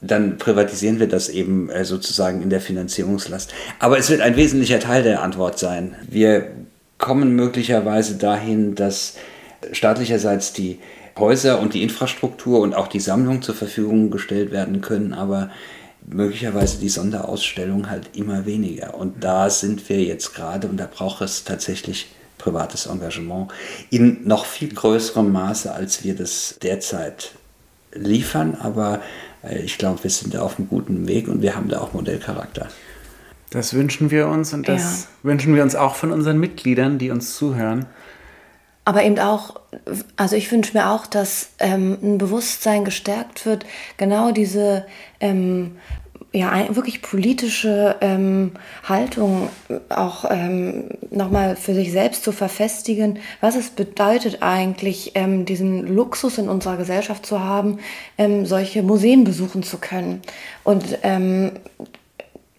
[0.00, 3.52] dann privatisieren wir das eben äh, sozusagen in der Finanzierungslast.
[3.78, 5.96] Aber es wird ein wesentlicher Teil der Antwort sein.
[6.08, 6.50] Wir
[6.98, 9.14] kommen möglicherweise dahin, dass
[9.72, 10.78] staatlicherseits die
[11.18, 15.50] Häuser und die Infrastruktur und auch die Sammlung zur Verfügung gestellt werden können, aber
[16.06, 18.94] möglicherweise die Sonderausstellung halt immer weniger.
[18.94, 22.08] Und da sind wir jetzt gerade und da braucht es tatsächlich
[22.38, 23.50] privates Engagement
[23.90, 27.32] in noch viel größerem Maße, als wir das derzeit
[27.92, 28.56] liefern.
[28.60, 29.02] Aber
[29.42, 31.92] äh, ich glaube, wir sind da auf einem guten Weg und wir haben da auch
[31.92, 32.68] Modellcharakter.
[33.50, 35.08] Das wünschen wir uns und das ja.
[35.22, 37.86] wünschen wir uns auch von unseren Mitgliedern, die uns zuhören.
[38.88, 39.56] Aber eben auch,
[40.16, 43.66] also ich wünsche mir auch, dass ähm, ein Bewusstsein gestärkt wird,
[43.98, 44.86] genau diese
[45.20, 45.76] ähm,
[46.32, 48.52] ja, wirklich politische ähm,
[48.84, 49.50] Haltung
[49.90, 56.38] auch ähm, nochmal für sich selbst zu verfestigen, was es bedeutet eigentlich, ähm, diesen Luxus
[56.38, 57.80] in unserer Gesellschaft zu haben,
[58.16, 60.22] ähm, solche Museen besuchen zu können.
[60.64, 61.52] Und ähm,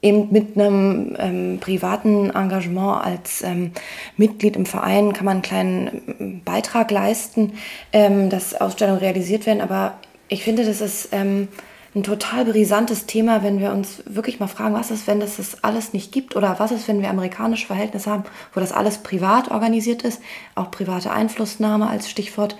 [0.01, 3.71] eben mit einem ähm, privaten Engagement als ähm,
[4.17, 7.53] Mitglied im Verein kann man einen kleinen ähm, Beitrag leisten,
[7.91, 9.61] ähm, dass Ausstellungen realisiert werden.
[9.61, 9.97] Aber
[10.29, 11.49] ich finde, das ist ähm,
[11.95, 15.91] ein total brisantes Thema, wenn wir uns wirklich mal fragen, was ist, wenn das alles
[15.91, 18.23] nicht gibt oder was ist, wenn wir amerikanische Verhältnisse haben,
[18.53, 20.21] wo das alles privat organisiert ist,
[20.55, 22.55] auch private Einflussnahme als Stichwort.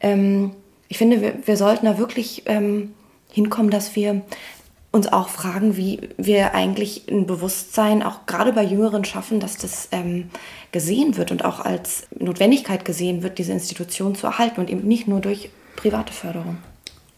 [0.00, 0.50] Ähm,
[0.88, 2.44] ich finde, wir, wir, sollten da wirklich
[3.30, 4.20] hinkommen, dass wir
[4.92, 9.88] uns auch fragen, wie wir eigentlich ein Bewusstsein auch gerade bei Jüngeren schaffen, dass das
[9.90, 10.30] ähm,
[10.70, 15.08] gesehen wird und auch als Notwendigkeit gesehen wird, diese Institution zu erhalten und eben nicht
[15.08, 16.58] nur durch private Förderung.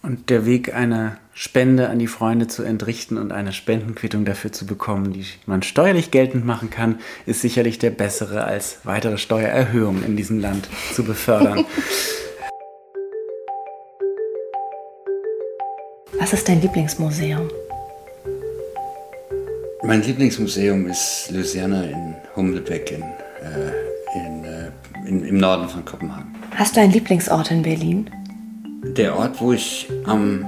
[0.03, 4.67] Und der Weg, eine Spende an die Freunde zu entrichten und eine Spendenquittung dafür zu
[4.67, 10.17] bekommen, die man steuerlich geltend machen kann, ist sicherlich der bessere, als weitere Steuererhöhungen in
[10.17, 11.65] diesem Land zu befördern.
[16.21, 17.51] Was ist dein Lieblingsmuseum?
[19.87, 26.35] Mein Lieblingsmuseum ist Louisiana in Hummelbeck in, äh, in, äh, in, im Norden von Kopenhagen.
[26.55, 28.11] Hast du einen Lieblingsort in Berlin?
[28.85, 30.45] der Ort, wo ich am,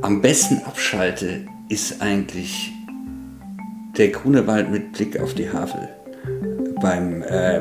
[0.00, 2.72] am besten abschalte, ist eigentlich
[3.96, 5.88] der grüne Wald mit Blick auf die Havel.
[6.80, 7.60] Beim, äh,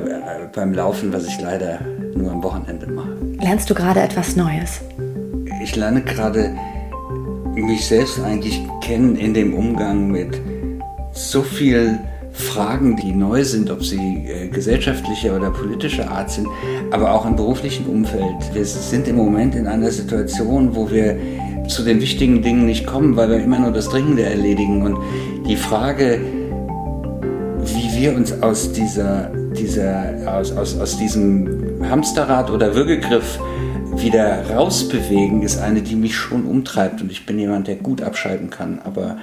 [0.53, 1.79] beim Laufen, was ich leider
[2.15, 3.15] nur am Wochenende mache.
[3.39, 4.81] Lernst du gerade etwas Neues?
[5.61, 6.55] Ich lerne gerade
[7.55, 10.39] mich selbst eigentlich kennen in dem Umgang mit
[11.13, 11.99] so viel
[12.31, 16.47] Fragen, die neu sind, ob sie äh, gesellschaftlicher oder politischer Art sind,
[16.91, 18.53] aber auch im beruflichen Umfeld.
[18.53, 21.17] Wir sind im Moment in einer Situation, wo wir
[21.67, 24.83] zu den wichtigen Dingen nicht kommen, weil wir immer nur das Dringende erledigen.
[24.83, 24.97] Und
[25.47, 26.19] die Frage,
[27.63, 33.39] wie wir uns aus, dieser, dieser, aus, aus, aus diesem Hamsterrad oder Würgegriff
[34.01, 37.01] wieder rausbewegen, ist eine, die mich schon umtreibt.
[37.01, 39.17] Und ich bin jemand, der gut abschalten kann, aber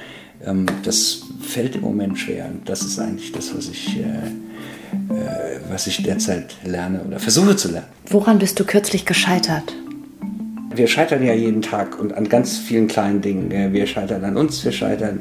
[0.44, 2.46] ähm, das fällt im Moment schwer.
[2.46, 7.56] Und das ist eigentlich das, was ich, äh, äh, was ich derzeit lerne oder versuche
[7.56, 7.88] zu lernen.
[8.08, 9.74] Woran bist du kürzlich gescheitert?
[10.74, 13.72] Wir scheitern ja jeden Tag und an ganz vielen kleinen Dingen.
[13.72, 15.20] Wir scheitern an uns, wir scheitern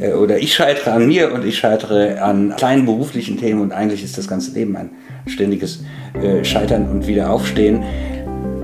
[0.00, 4.02] äh, oder ich scheitere an mir und ich scheitere an kleinen beruflichen Themen und eigentlich
[4.02, 4.90] ist das ganze Leben ein
[5.26, 5.84] ständiges
[6.14, 7.82] äh, Scheitern und Wiederaufstehen.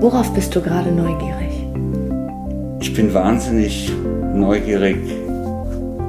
[0.03, 1.65] Worauf bist du gerade neugierig?
[2.81, 3.89] Ich bin wahnsinnig
[4.35, 4.97] neugierig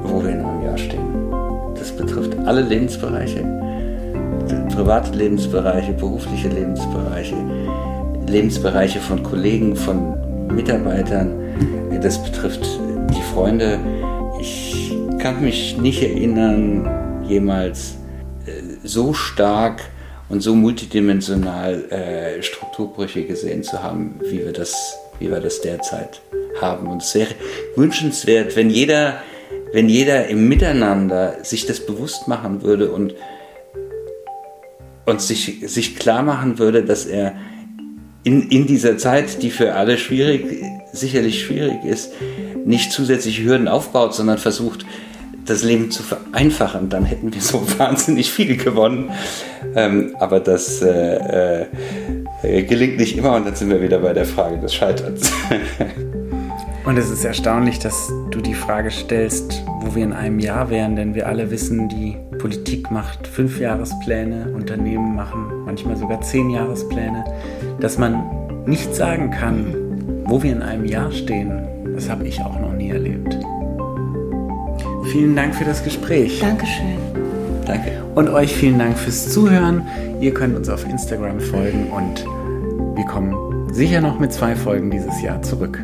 [0.03, 1.31] wo wir in einem Jahr stehen.
[1.79, 3.39] Das betrifft alle Lebensbereiche,
[4.75, 7.37] private Lebensbereiche, berufliche Lebensbereiche,
[8.27, 11.31] Lebensbereiche von Kollegen, von Mitarbeitern.
[12.01, 12.67] Das betrifft
[13.15, 13.79] die Freunde.
[14.41, 17.95] Ich kann mich nicht erinnern, jemals
[18.45, 18.51] äh,
[18.83, 19.79] so stark
[20.29, 26.21] und so multidimensional äh, Strukturbrüche gesehen zu haben, wie wir das, wie wir das derzeit
[26.59, 26.87] haben.
[26.87, 27.35] Und es wäre
[27.75, 29.21] wünschenswert, wenn jeder
[29.75, 33.13] wenn jeder im Miteinander sich das bewusst machen würde und,
[35.05, 37.35] und sich, sich klar machen würde, dass er
[38.23, 40.45] in, in dieser Zeit, die für alle schwierig,
[40.93, 42.13] sicherlich schwierig ist,
[42.65, 44.85] nicht zusätzliche Hürden aufbaut, sondern versucht,
[45.45, 49.11] das Leben zu vereinfachen, dann hätten wir so wahnsinnig viel gewonnen.
[49.75, 51.65] Ähm, aber das äh,
[52.43, 55.31] äh, gelingt nicht immer und dann sind wir wieder bei der Frage des Scheiterns.
[56.85, 60.95] Und es ist erstaunlich, dass du die Frage stellst, wo wir in einem Jahr wären,
[60.95, 67.25] denn wir alle wissen, die Politik macht Fünfjahrespläne, Unternehmen machen manchmal sogar Zehnjahrespläne.
[67.79, 68.23] Dass man
[68.67, 69.73] nicht sagen kann,
[70.25, 72.74] wo wir in einem Jahr stehen, das habe ich auch noch.
[75.15, 76.41] Vielen Dank für das Gespräch.
[76.41, 76.97] Dankeschön.
[77.65, 78.03] Danke.
[78.15, 79.87] Und euch vielen Dank fürs Zuhören.
[80.19, 82.25] Ihr könnt uns auf Instagram folgen und
[82.97, 85.79] wir kommen sicher noch mit zwei Folgen dieses Jahr zurück.